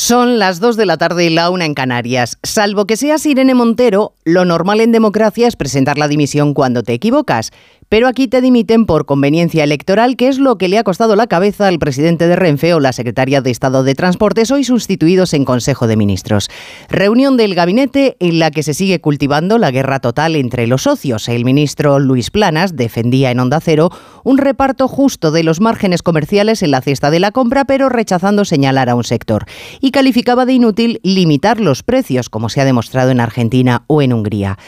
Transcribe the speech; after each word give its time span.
Son 0.00 0.38
las 0.38 0.60
2 0.60 0.76
de 0.76 0.86
la 0.86 0.96
tarde 0.96 1.24
y 1.24 1.28
la 1.28 1.50
una 1.50 1.64
en 1.64 1.74
Canarias. 1.74 2.38
Salvo 2.44 2.86
que 2.86 2.96
seas 2.96 3.26
Irene 3.26 3.54
Montero, 3.54 4.14
lo 4.22 4.44
normal 4.44 4.80
en 4.80 4.92
democracia 4.92 5.48
es 5.48 5.56
presentar 5.56 5.98
la 5.98 6.06
dimisión 6.06 6.54
cuando 6.54 6.84
te 6.84 6.92
equivocas. 6.92 7.50
Pero 7.88 8.06
aquí 8.06 8.28
te 8.28 8.42
dimiten 8.42 8.84
por 8.84 9.06
conveniencia 9.06 9.64
electoral, 9.64 10.16
que 10.16 10.28
es 10.28 10.38
lo 10.38 10.58
que 10.58 10.68
le 10.68 10.76
ha 10.76 10.84
costado 10.84 11.16
la 11.16 11.26
cabeza 11.26 11.68
al 11.68 11.78
presidente 11.78 12.28
de 12.28 12.36
Renfe 12.36 12.74
o 12.74 12.80
la 12.80 12.92
secretaria 12.92 13.40
de 13.40 13.50
Estado 13.50 13.82
de 13.82 13.94
Transportes, 13.94 14.50
hoy 14.50 14.62
sustituidos 14.62 15.32
en 15.32 15.46
Consejo 15.46 15.86
de 15.86 15.96
Ministros. 15.96 16.50
Reunión 16.90 17.38
del 17.38 17.54
gabinete 17.54 18.18
en 18.20 18.38
la 18.38 18.50
que 18.50 18.62
se 18.62 18.74
sigue 18.74 19.00
cultivando 19.00 19.56
la 19.56 19.70
guerra 19.70 20.00
total 20.00 20.36
entre 20.36 20.66
los 20.66 20.82
socios. 20.82 21.30
El 21.30 21.46
ministro 21.46 21.98
Luis 21.98 22.30
Planas 22.30 22.76
defendía 22.76 23.30
en 23.30 23.40
Onda 23.40 23.58
Cero 23.60 23.88
un 24.22 24.36
reparto 24.36 24.86
justo 24.86 25.30
de 25.30 25.42
los 25.42 25.62
márgenes 25.62 26.02
comerciales 26.02 26.62
en 26.62 26.72
la 26.72 26.82
cesta 26.82 27.10
de 27.10 27.20
la 27.20 27.30
compra, 27.30 27.64
pero 27.64 27.88
rechazando 27.88 28.44
señalar 28.44 28.90
a 28.90 28.96
un 28.96 29.04
sector. 29.04 29.46
Y 29.80 29.92
calificaba 29.92 30.44
de 30.44 30.52
inútil 30.52 31.00
limitar 31.02 31.58
los 31.58 31.82
precios, 31.82 32.28
como 32.28 32.50
se 32.50 32.60
ha 32.60 32.66
demostrado 32.66 33.10
en 33.10 33.20
Argentina 33.20 33.84
o 33.86 34.02
en 34.02 34.12
Hungría. 34.12 34.58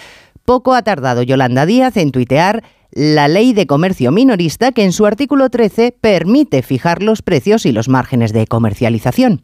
Poco 0.47 0.75
ha 0.75 0.83
tardado 0.83 1.23
Yolanda 1.23 1.67
Díaz 1.67 1.99
en 1.99 2.13
tuitear 2.13 2.65
la 2.93 3.29
ley 3.29 3.53
de 3.53 3.67
comercio 3.67 4.11
minorista 4.11 4.73
que 4.73 4.85
en 4.85 4.93
su 4.93 5.07
artículo 5.07 5.49
13 5.49 5.95
permite 6.01 6.63
fijar 6.63 7.03
los 7.03 7.23
precios 7.23 7.67
y 7.67 7.73
los 7.73 7.89
márgenes 7.89 8.33
de 8.33 8.47
comercialización. 8.47 9.43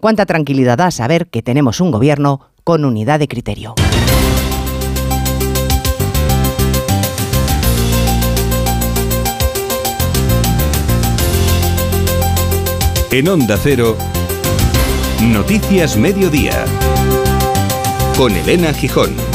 Cuánta 0.00 0.26
tranquilidad 0.26 0.78
da 0.78 0.90
saber 0.90 1.28
que 1.28 1.42
tenemos 1.42 1.80
un 1.80 1.90
gobierno 1.90 2.40
con 2.64 2.84
unidad 2.84 3.18
de 3.18 3.28
criterio. 3.28 3.74
En 13.10 13.28
Onda 13.28 13.56
Cero, 13.56 13.96
Noticias 15.22 15.96
Mediodía, 15.96 16.66
con 18.18 18.32
Elena 18.32 18.74
Gijón. 18.74 19.25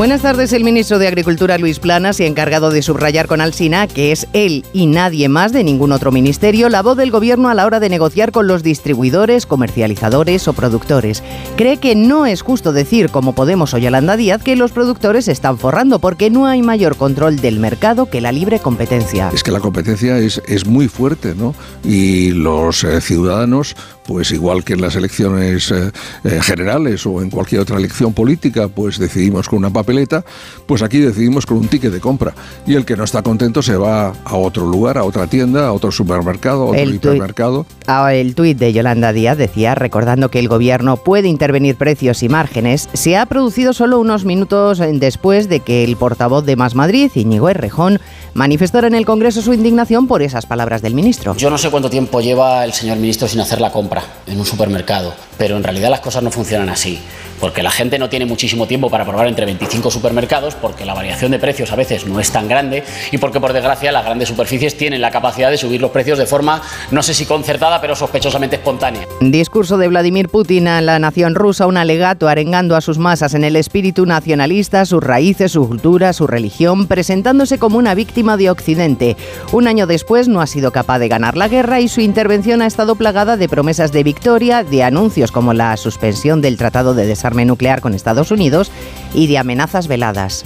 Buenas 0.00 0.22
tardes, 0.22 0.54
el 0.54 0.64
ministro 0.64 0.98
de 0.98 1.06
Agricultura 1.06 1.58
Luis 1.58 1.78
Planas 1.78 2.20
y 2.20 2.24
encargado 2.24 2.70
de 2.70 2.80
subrayar 2.80 3.26
con 3.26 3.42
Alsina 3.42 3.86
que 3.86 4.12
es 4.12 4.26
él 4.32 4.64
y 4.72 4.86
nadie 4.86 5.28
más 5.28 5.52
de 5.52 5.62
ningún 5.62 5.92
otro 5.92 6.10
ministerio 6.10 6.70
la 6.70 6.80
voz 6.80 6.96
del 6.96 7.10
gobierno 7.10 7.50
a 7.50 7.54
la 7.54 7.66
hora 7.66 7.80
de 7.80 7.90
negociar 7.90 8.32
con 8.32 8.46
los 8.46 8.62
distribuidores, 8.62 9.44
comercializadores 9.44 10.48
o 10.48 10.54
productores. 10.54 11.22
Cree 11.58 11.76
que 11.76 11.96
no 11.96 12.24
es 12.24 12.40
justo 12.40 12.72
decir, 12.72 13.10
como 13.10 13.34
Podemos 13.34 13.74
o 13.74 13.78
Yolanda 13.78 14.16
Díaz, 14.16 14.42
que 14.42 14.56
los 14.56 14.72
productores 14.72 15.28
están 15.28 15.58
forrando 15.58 15.98
porque 15.98 16.30
no 16.30 16.46
hay 16.46 16.62
mayor 16.62 16.96
control 16.96 17.36
del 17.36 17.60
mercado 17.60 18.08
que 18.08 18.22
la 18.22 18.32
libre 18.32 18.58
competencia. 18.58 19.30
Es 19.34 19.42
que 19.42 19.52
la 19.52 19.60
competencia 19.60 20.16
es, 20.16 20.40
es 20.46 20.64
muy 20.64 20.88
fuerte, 20.88 21.34
¿no? 21.34 21.54
Y 21.84 22.30
los 22.30 22.84
eh, 22.84 23.02
ciudadanos 23.02 23.76
pues 24.10 24.32
igual 24.32 24.64
que 24.64 24.72
en 24.72 24.80
las 24.80 24.96
elecciones 24.96 25.70
eh, 25.70 25.92
eh, 26.24 26.40
generales 26.42 27.06
o 27.06 27.22
en 27.22 27.30
cualquier 27.30 27.60
otra 27.60 27.76
elección 27.76 28.12
política, 28.12 28.66
pues 28.66 28.98
decidimos 28.98 29.48
con 29.48 29.60
una 29.60 29.72
papeleta, 29.72 30.24
pues 30.66 30.82
aquí 30.82 30.98
decidimos 30.98 31.46
con 31.46 31.58
un 31.58 31.68
ticket 31.68 31.92
de 31.92 32.00
compra. 32.00 32.34
Y 32.66 32.74
el 32.74 32.84
que 32.84 32.96
no 32.96 33.04
está 33.04 33.22
contento 33.22 33.62
se 33.62 33.76
va 33.76 34.12
a 34.24 34.34
otro 34.34 34.66
lugar, 34.66 34.98
a 34.98 35.04
otra 35.04 35.28
tienda, 35.28 35.68
a 35.68 35.72
otro 35.72 35.92
supermercado, 35.92 36.62
a 36.62 36.66
otro 36.70 36.80
El 36.80 36.96
hipermercado. 36.96 37.66
Ah, 37.86 38.12
El 38.12 38.34
tuit 38.34 38.58
de 38.58 38.72
Yolanda 38.72 39.12
Díaz 39.12 39.38
decía, 39.38 39.76
recordando 39.76 40.28
que 40.28 40.40
el 40.40 40.48
gobierno 40.48 40.96
puede 40.96 41.28
intervenir 41.28 41.76
precios 41.76 42.24
y 42.24 42.28
márgenes, 42.28 42.88
se 42.92 43.16
ha 43.16 43.26
producido 43.26 43.72
solo 43.72 44.00
unos 44.00 44.24
minutos 44.24 44.82
después 44.94 45.48
de 45.48 45.60
que 45.60 45.84
el 45.84 45.94
portavoz 45.94 46.44
de 46.44 46.56
Más 46.56 46.74
Madrid, 46.74 47.12
Íñigo 47.14 47.48
Errejón, 47.48 48.00
manifestara 48.34 48.88
en 48.88 48.96
el 48.96 49.06
Congreso 49.06 49.40
su 49.40 49.54
indignación 49.54 50.08
por 50.08 50.20
esas 50.20 50.46
palabras 50.46 50.82
del 50.82 50.94
ministro. 50.94 51.36
Yo 51.36 51.48
no 51.48 51.58
sé 51.58 51.70
cuánto 51.70 51.90
tiempo 51.90 52.20
lleva 52.20 52.64
el 52.64 52.72
señor 52.72 52.96
ministro 52.96 53.28
sin 53.28 53.40
hacer 53.40 53.60
la 53.60 53.70
compra 53.70 53.99
en 54.26 54.38
un 54.38 54.46
supermercado, 54.46 55.14
pero 55.40 55.56
en 55.56 55.64
realidad 55.64 55.88
las 55.88 56.00
cosas 56.00 56.22
no 56.22 56.30
funcionan 56.30 56.68
así, 56.68 57.00
porque 57.40 57.62
la 57.62 57.70
gente 57.70 57.98
no 57.98 58.10
tiene 58.10 58.26
muchísimo 58.26 58.66
tiempo 58.66 58.90
para 58.90 59.06
probar 59.06 59.26
entre 59.26 59.46
25 59.46 59.90
supermercados, 59.90 60.54
porque 60.54 60.84
la 60.84 60.92
variación 60.92 61.30
de 61.30 61.38
precios 61.38 61.72
a 61.72 61.76
veces 61.76 62.06
no 62.06 62.20
es 62.20 62.30
tan 62.30 62.46
grande 62.46 62.84
y 63.10 63.16
porque 63.16 63.40
por 63.40 63.54
desgracia 63.54 63.90
las 63.90 64.04
grandes 64.04 64.28
superficies 64.28 64.76
tienen 64.76 65.00
la 65.00 65.10
capacidad 65.10 65.50
de 65.50 65.56
subir 65.56 65.80
los 65.80 65.92
precios 65.92 66.18
de 66.18 66.26
forma, 66.26 66.60
no 66.90 67.02
sé 67.02 67.14
si 67.14 67.24
concertada, 67.24 67.80
pero 67.80 67.96
sospechosamente 67.96 68.56
espontánea. 68.56 69.06
Discurso 69.22 69.78
de 69.78 69.88
Vladimir 69.88 70.28
Putin 70.28 70.68
a 70.68 70.82
la 70.82 70.98
nación 70.98 71.34
rusa, 71.34 71.66
un 71.66 71.78
alegato 71.78 72.28
arengando 72.28 72.76
a 72.76 72.82
sus 72.82 72.98
masas 72.98 73.32
en 73.32 73.42
el 73.42 73.56
espíritu 73.56 74.04
nacionalista, 74.04 74.84
sus 74.84 75.02
raíces, 75.02 75.52
su 75.52 75.66
cultura, 75.66 76.12
su 76.12 76.26
religión, 76.26 76.86
presentándose 76.86 77.58
como 77.58 77.78
una 77.78 77.94
víctima 77.94 78.36
de 78.36 78.50
Occidente. 78.50 79.16
Un 79.52 79.68
año 79.68 79.86
después 79.86 80.28
no 80.28 80.42
ha 80.42 80.46
sido 80.46 80.70
capaz 80.70 80.98
de 80.98 81.08
ganar 81.08 81.38
la 81.38 81.48
guerra 81.48 81.80
y 81.80 81.88
su 81.88 82.02
intervención 82.02 82.60
ha 82.60 82.66
estado 82.66 82.94
plagada 82.94 83.38
de 83.38 83.48
promesas 83.48 83.90
de 83.90 84.02
victoria, 84.02 84.64
de 84.64 84.82
anuncios 84.82 85.29
como 85.30 85.52
la 85.52 85.76
suspensión 85.76 86.40
del 86.40 86.56
Tratado 86.56 86.94
de 86.94 87.06
Desarme 87.06 87.44
Nuclear 87.44 87.80
con 87.80 87.94
Estados 87.94 88.30
Unidos 88.30 88.70
y 89.14 89.26
de 89.26 89.38
amenazas 89.38 89.88
veladas. 89.88 90.44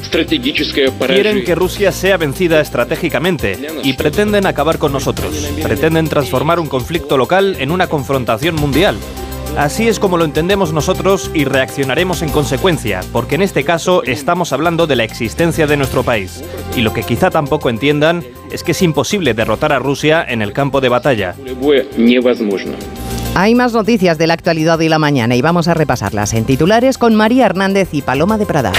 Quieren 1.06 1.44
que 1.44 1.54
Rusia 1.54 1.92
sea 1.92 2.16
vencida 2.16 2.60
estratégicamente 2.60 3.58
y 3.82 3.94
pretenden 3.94 4.46
acabar 4.46 4.78
con 4.78 4.92
nosotros. 4.92 5.48
Pretenden 5.62 6.08
transformar 6.08 6.58
un 6.58 6.68
conflicto 6.68 7.16
local 7.16 7.56
en 7.58 7.70
una 7.70 7.86
confrontación 7.86 8.54
mundial. 8.56 8.96
Así 9.56 9.86
es 9.86 10.00
como 10.00 10.16
lo 10.16 10.24
entendemos 10.24 10.72
nosotros 10.72 11.30
y 11.32 11.44
reaccionaremos 11.44 12.22
en 12.22 12.30
consecuencia, 12.30 13.02
porque 13.12 13.36
en 13.36 13.42
este 13.42 13.62
caso 13.62 14.02
estamos 14.02 14.52
hablando 14.52 14.88
de 14.88 14.96
la 14.96 15.04
existencia 15.04 15.68
de 15.68 15.76
nuestro 15.76 16.02
país. 16.02 16.42
Y 16.76 16.80
lo 16.80 16.92
que 16.92 17.04
quizá 17.04 17.30
tampoco 17.30 17.70
entiendan 17.70 18.24
es 18.50 18.64
que 18.64 18.72
es 18.72 18.82
imposible 18.82 19.32
derrotar 19.32 19.72
a 19.72 19.78
Rusia 19.78 20.24
en 20.28 20.42
el 20.42 20.52
campo 20.52 20.80
de 20.80 20.88
batalla. 20.88 21.36
Hay 23.36 23.56
más 23.56 23.72
noticias 23.72 24.16
de 24.16 24.28
la 24.28 24.34
actualidad 24.34 24.78
y 24.78 24.88
la 24.88 25.00
mañana 25.00 25.34
y 25.34 25.42
vamos 25.42 25.66
a 25.66 25.74
repasarlas 25.74 26.34
en 26.34 26.44
titulares 26.44 26.98
con 26.98 27.16
María 27.16 27.46
Hernández 27.46 27.88
y 27.92 28.00
Paloma 28.00 28.38
de 28.38 28.46
Prada. 28.46 28.72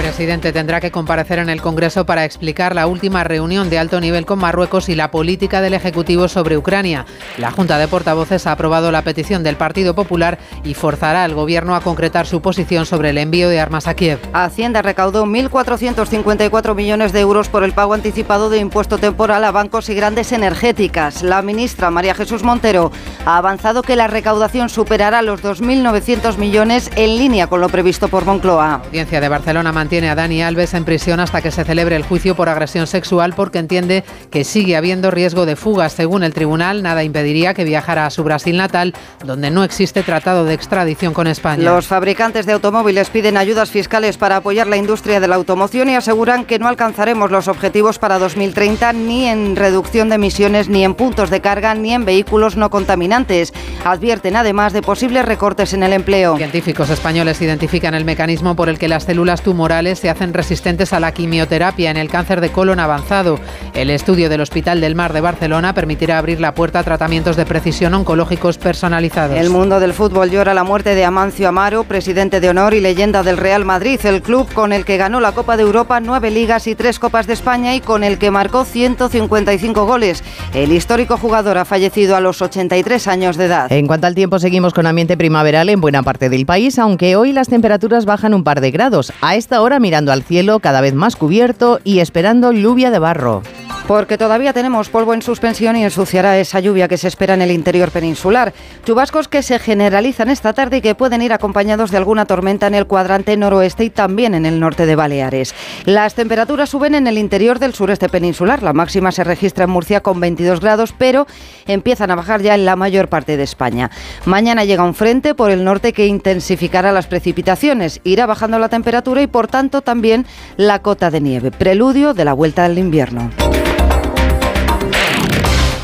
El 0.00 0.06
presidente 0.06 0.54
tendrá 0.54 0.80
que 0.80 0.90
comparecer 0.90 1.38
en 1.40 1.50
el 1.50 1.60
Congreso 1.60 2.06
para 2.06 2.24
explicar 2.24 2.74
la 2.74 2.86
última 2.86 3.22
reunión 3.22 3.68
de 3.68 3.78
alto 3.78 4.00
nivel 4.00 4.24
con 4.24 4.38
Marruecos 4.38 4.88
y 4.88 4.94
la 4.94 5.10
política 5.10 5.60
del 5.60 5.74
Ejecutivo 5.74 6.26
sobre 6.26 6.56
Ucrania. 6.56 7.04
La 7.36 7.50
Junta 7.50 7.76
de 7.76 7.86
Portavoces 7.86 8.46
ha 8.46 8.52
aprobado 8.52 8.90
la 8.92 9.02
petición 9.02 9.42
del 9.42 9.56
Partido 9.56 9.94
Popular 9.94 10.38
y 10.64 10.72
forzará 10.72 11.22
al 11.22 11.34
Gobierno 11.34 11.74
a 11.74 11.82
concretar 11.82 12.26
su 12.26 12.40
posición 12.40 12.86
sobre 12.86 13.10
el 13.10 13.18
envío 13.18 13.50
de 13.50 13.60
armas 13.60 13.86
a 13.86 13.94
Kiev. 13.94 14.20
Hacienda 14.32 14.80
recaudó 14.80 15.26
1.454 15.26 16.74
millones 16.74 17.12
de 17.12 17.20
euros 17.20 17.50
por 17.50 17.62
el 17.62 17.72
pago 17.72 17.92
anticipado 17.92 18.48
de 18.48 18.56
impuesto 18.56 18.96
temporal 18.96 19.44
a 19.44 19.50
bancos 19.50 19.90
y 19.90 19.94
grandes 19.94 20.32
energéticas. 20.32 21.22
La 21.22 21.42
ministra 21.42 21.90
María 21.90 22.14
Jesús 22.14 22.42
Montero 22.42 22.90
ha 23.26 23.36
avanzado 23.36 23.82
que 23.82 23.96
la 23.96 24.06
recaudación 24.06 24.70
superará 24.70 25.20
los 25.20 25.42
2.900 25.42 26.38
millones 26.38 26.90
en 26.96 27.18
línea 27.18 27.48
con 27.48 27.60
lo 27.60 27.68
previsto 27.68 28.08
por 28.08 28.24
Moncloa. 28.24 28.66
La 28.66 28.74
audiencia 28.86 29.20
de 29.20 29.28
Barcelona 29.28 29.72
mantiene 29.72 29.89
a 29.90 30.14
Dani 30.14 30.40
Alves 30.40 30.72
en 30.74 30.84
prisión 30.84 31.18
hasta 31.18 31.42
que 31.42 31.50
se 31.50 31.64
celebre 31.64 31.96
el 31.96 32.04
juicio 32.04 32.36
por 32.36 32.48
agresión 32.48 32.86
sexual 32.86 33.34
porque 33.34 33.58
entiende 33.58 34.04
que 34.30 34.44
sigue 34.44 34.76
habiendo 34.76 35.10
riesgo 35.10 35.46
de 35.46 35.56
fugas. 35.56 35.94
Según 35.94 36.22
el 36.22 36.32
tribunal, 36.32 36.84
nada 36.84 37.02
impediría 37.02 37.54
que 37.54 37.64
viajara 37.64 38.06
a 38.06 38.10
su 38.10 38.22
Brasil 38.22 38.56
natal, 38.56 38.94
donde 39.24 39.50
no 39.50 39.64
existe 39.64 40.04
tratado 40.04 40.44
de 40.44 40.54
extradición 40.54 41.12
con 41.12 41.26
España. 41.26 41.64
Los 41.64 41.88
fabricantes 41.88 42.46
de 42.46 42.52
automóviles 42.52 43.10
piden 43.10 43.36
ayudas 43.36 43.70
fiscales 43.70 44.16
para 44.16 44.36
apoyar 44.36 44.68
la 44.68 44.76
industria 44.76 45.18
de 45.18 45.26
la 45.26 45.34
automoción 45.34 45.88
y 45.88 45.96
aseguran 45.96 46.44
que 46.44 46.60
no 46.60 46.68
alcanzaremos 46.68 47.32
los 47.32 47.48
objetivos 47.48 47.98
para 47.98 48.20
2030 48.20 48.92
ni 48.92 49.26
en 49.26 49.56
reducción 49.56 50.08
de 50.08 50.14
emisiones, 50.14 50.68
ni 50.68 50.84
en 50.84 50.94
puntos 50.94 51.30
de 51.30 51.40
carga, 51.40 51.74
ni 51.74 51.94
en 51.94 52.04
vehículos 52.04 52.56
no 52.56 52.70
contaminantes. 52.70 53.52
Advierten 53.84 54.36
además 54.36 54.72
de 54.72 54.82
posibles 54.82 55.24
recortes 55.24 55.74
en 55.74 55.82
el 55.82 55.92
empleo. 55.92 56.36
Científicos 56.36 56.90
españoles 56.90 57.42
identifican 57.42 57.94
el 57.94 58.04
mecanismo 58.04 58.54
por 58.54 58.68
el 58.68 58.78
que 58.78 58.86
las 58.86 59.02
células 59.02 59.42
tumorales 59.42 59.79
se 59.80 60.10
hacen 60.10 60.34
resistentes 60.34 60.92
a 60.92 61.00
la 61.00 61.12
quimioterapia 61.12 61.90
en 61.90 61.96
el 61.96 62.10
cáncer 62.10 62.40
de 62.40 62.50
colon 62.50 62.80
avanzado. 62.80 63.40
El 63.72 63.88
estudio 63.88 64.28
del 64.28 64.42
Hospital 64.42 64.80
del 64.80 64.94
Mar 64.94 65.12
de 65.14 65.22
Barcelona 65.22 65.72
permitirá 65.72 66.18
abrir 66.18 66.38
la 66.40 66.54
puerta 66.54 66.80
a 66.80 66.82
tratamientos 66.82 67.36
de 67.36 67.46
precisión 67.46 67.94
oncológicos 67.94 68.58
personalizados. 68.58 69.38
El 69.38 69.48
mundo 69.48 69.80
del 69.80 69.94
fútbol 69.94 70.30
llora 70.30 70.52
la 70.52 70.64
muerte 70.64 70.94
de 70.94 71.04
Amancio 71.04 71.48
Amaro, 71.48 71.84
presidente 71.84 72.40
de 72.40 72.50
honor 72.50 72.74
y 72.74 72.80
leyenda 72.80 73.22
del 73.22 73.38
Real 73.38 73.64
Madrid, 73.64 73.98
el 74.04 74.20
club 74.20 74.52
con 74.52 74.72
el 74.72 74.84
que 74.84 74.98
ganó 74.98 75.18
la 75.18 75.32
Copa 75.32 75.56
de 75.56 75.62
Europa, 75.62 75.98
nueve 76.00 76.30
ligas 76.30 76.66
y 76.66 76.74
tres 76.74 76.98
Copas 76.98 77.26
de 77.26 77.32
España 77.32 77.74
y 77.74 77.80
con 77.80 78.04
el 78.04 78.18
que 78.18 78.30
marcó 78.30 78.64
155 78.64 79.86
goles. 79.86 80.22
El 80.52 80.72
histórico 80.72 81.16
jugador 81.16 81.56
ha 81.56 81.64
fallecido 81.64 82.16
a 82.16 82.20
los 82.20 82.42
83 82.42 83.08
años 83.08 83.36
de 83.38 83.46
edad. 83.46 83.72
En 83.72 83.86
cuanto 83.86 84.06
al 84.06 84.14
tiempo, 84.14 84.38
seguimos 84.38 84.74
con 84.74 84.86
ambiente 84.86 85.16
primaveral 85.16 85.68
en 85.70 85.80
buena 85.80 86.02
parte 86.02 86.28
del 86.28 86.44
país, 86.44 86.78
aunque 86.78 87.16
hoy 87.16 87.32
las 87.32 87.48
temperaturas 87.48 88.04
bajan 88.04 88.34
un 88.34 88.44
par 88.44 88.60
de 88.60 88.70
grados. 88.70 89.12
A 89.20 89.36
esta 89.36 89.62
hora 89.62 89.69
mirando 89.78 90.10
al 90.10 90.22
cielo 90.22 90.58
cada 90.58 90.80
vez 90.80 90.94
más 90.94 91.16
cubierto 91.16 91.78
y 91.84 92.00
esperando 92.00 92.50
lluvia 92.52 92.90
de 92.90 92.98
barro. 92.98 93.42
Porque 93.90 94.16
todavía 94.16 94.52
tenemos 94.52 94.88
polvo 94.88 95.14
en 95.14 95.20
suspensión 95.20 95.74
y 95.74 95.82
ensuciará 95.82 96.38
esa 96.38 96.60
lluvia 96.60 96.86
que 96.86 96.96
se 96.96 97.08
espera 97.08 97.34
en 97.34 97.42
el 97.42 97.50
interior 97.50 97.90
peninsular. 97.90 98.54
Chubascos 98.84 99.26
que 99.26 99.42
se 99.42 99.58
generalizan 99.58 100.30
esta 100.30 100.52
tarde 100.52 100.76
y 100.76 100.80
que 100.80 100.94
pueden 100.94 101.22
ir 101.22 101.32
acompañados 101.32 101.90
de 101.90 101.96
alguna 101.96 102.24
tormenta 102.24 102.68
en 102.68 102.76
el 102.76 102.86
cuadrante 102.86 103.36
noroeste 103.36 103.82
y 103.82 103.90
también 103.90 104.36
en 104.36 104.46
el 104.46 104.60
norte 104.60 104.86
de 104.86 104.94
Baleares. 104.94 105.56
Las 105.86 106.14
temperaturas 106.14 106.68
suben 106.68 106.94
en 106.94 107.08
el 107.08 107.18
interior 107.18 107.58
del 107.58 107.74
sureste 107.74 108.08
peninsular. 108.08 108.62
La 108.62 108.72
máxima 108.72 109.10
se 109.10 109.24
registra 109.24 109.64
en 109.64 109.70
Murcia 109.70 110.04
con 110.04 110.20
22 110.20 110.60
grados, 110.60 110.94
pero 110.96 111.26
empiezan 111.66 112.12
a 112.12 112.14
bajar 112.14 112.42
ya 112.42 112.54
en 112.54 112.66
la 112.66 112.76
mayor 112.76 113.08
parte 113.08 113.36
de 113.36 113.42
España. 113.42 113.90
Mañana 114.24 114.64
llega 114.64 114.84
un 114.84 114.94
frente 114.94 115.34
por 115.34 115.50
el 115.50 115.64
norte 115.64 115.92
que 115.92 116.06
intensificará 116.06 116.92
las 116.92 117.08
precipitaciones. 117.08 118.00
Irá 118.04 118.26
bajando 118.26 118.60
la 118.60 118.68
temperatura 118.68 119.20
y 119.20 119.26
por 119.26 119.48
tanto 119.48 119.82
también 119.82 120.26
la 120.56 120.80
cota 120.80 121.10
de 121.10 121.20
nieve. 121.20 121.50
Preludio 121.50 122.14
de 122.14 122.24
la 122.24 122.34
vuelta 122.34 122.68
del 122.68 122.78
invierno. 122.78 123.49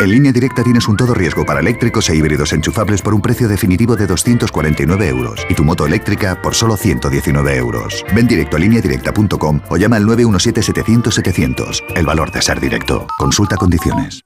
En 0.00 0.10
línea 0.10 0.30
directa 0.30 0.62
tienes 0.62 0.86
un 0.86 0.96
todo 0.96 1.12
riesgo 1.12 1.44
para 1.44 1.58
eléctricos 1.58 2.08
e 2.08 2.14
híbridos 2.14 2.52
enchufables 2.52 3.02
por 3.02 3.14
un 3.14 3.20
precio 3.20 3.48
definitivo 3.48 3.96
de 3.96 4.06
249 4.06 5.08
euros 5.08 5.44
y 5.48 5.54
tu 5.54 5.64
moto 5.64 5.86
eléctrica 5.86 6.40
por 6.40 6.54
solo 6.54 6.76
119 6.76 7.56
euros. 7.56 8.04
Ven 8.14 8.28
directo 8.28 8.56
a 8.56 8.60
lineadirecta.com 8.60 9.60
o 9.68 9.76
llama 9.76 9.96
al 9.96 10.04
917-700-700. 10.04 11.82
El 11.96 12.06
valor 12.06 12.30
de 12.30 12.42
ser 12.42 12.60
directo. 12.60 13.08
Consulta 13.18 13.56
condiciones. 13.56 14.22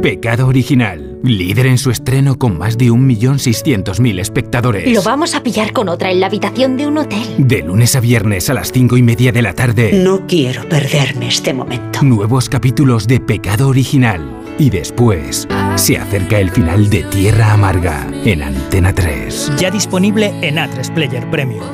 Pecado 0.00 0.46
Original, 0.46 1.18
líder 1.24 1.66
en 1.66 1.78
su 1.78 1.90
estreno 1.90 2.38
con 2.38 2.56
más 2.58 2.78
de 2.78 2.86
1.600.000 2.86 4.20
espectadores. 4.20 4.92
Lo 4.92 5.02
vamos 5.02 5.34
a 5.34 5.42
pillar 5.42 5.72
con 5.72 5.88
otra 5.88 6.12
en 6.12 6.20
la 6.20 6.26
habitación 6.26 6.76
de 6.76 6.86
un 6.86 6.98
hotel. 6.98 7.26
De 7.38 7.62
lunes 7.62 7.96
a 7.96 8.00
viernes 8.00 8.48
a 8.50 8.54
las 8.54 8.70
5 8.70 8.96
y 8.96 9.02
media 9.02 9.32
de 9.32 9.42
la 9.42 9.54
tarde. 9.54 9.92
No 10.04 10.26
quiero 10.28 10.68
perderme 10.68 11.28
este 11.28 11.52
momento. 11.52 12.02
Nuevos 12.02 12.48
capítulos 12.48 13.08
de 13.08 13.18
Pecado 13.18 13.68
Original. 13.68 14.45
Y 14.58 14.70
después 14.70 15.46
se 15.76 15.98
acerca 15.98 16.38
el 16.38 16.50
final 16.50 16.88
de 16.88 17.02
Tierra 17.04 17.52
Amarga 17.52 18.06
en 18.24 18.42
Antena 18.42 18.94
3. 18.94 19.52
Ya 19.58 19.70
disponible 19.70 20.32
en 20.42 20.56
A3 20.56 20.94
Player 20.94 21.30
Premium. 21.30 21.64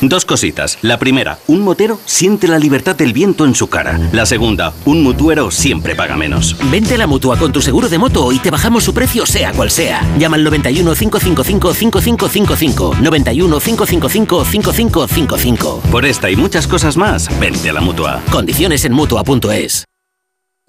Dos 0.00 0.24
cositas. 0.24 0.78
La 0.82 0.98
primera, 0.98 1.38
un 1.46 1.62
motero 1.62 1.98
siente 2.04 2.48
la 2.48 2.58
libertad 2.58 2.96
del 2.96 3.12
viento 3.12 3.44
en 3.44 3.54
su 3.54 3.68
cara. 3.68 3.98
La 4.12 4.26
segunda, 4.26 4.74
un 4.84 5.02
mutuero 5.02 5.50
siempre 5.50 5.94
paga 5.94 6.16
menos. 6.16 6.56
Vente 6.70 6.96
a 6.96 6.98
la 6.98 7.06
mutua 7.06 7.38
con 7.38 7.52
tu 7.52 7.62
seguro 7.62 7.88
de 7.88 7.98
moto 7.98 8.32
y 8.32 8.38
te 8.38 8.50
bajamos 8.50 8.84
su 8.84 8.92
precio 8.92 9.24
sea 9.24 9.52
cual 9.52 9.70
sea. 9.70 10.02
Llama 10.18 10.36
al 10.36 10.44
91 10.44 10.94
555 10.94 11.74
5555. 11.74 12.96
91 13.00 13.60
555 13.60 14.44
5555. 14.44 15.82
Por 15.90 16.04
esta 16.04 16.30
y 16.30 16.36
muchas 16.36 16.66
cosas 16.66 16.96
más, 16.96 17.28
vente 17.38 17.70
a 17.70 17.72
la 17.72 17.80
mutua. 17.80 18.20
Condiciones 18.30 18.84
en 18.84 18.92
mutua.es. 18.92 19.84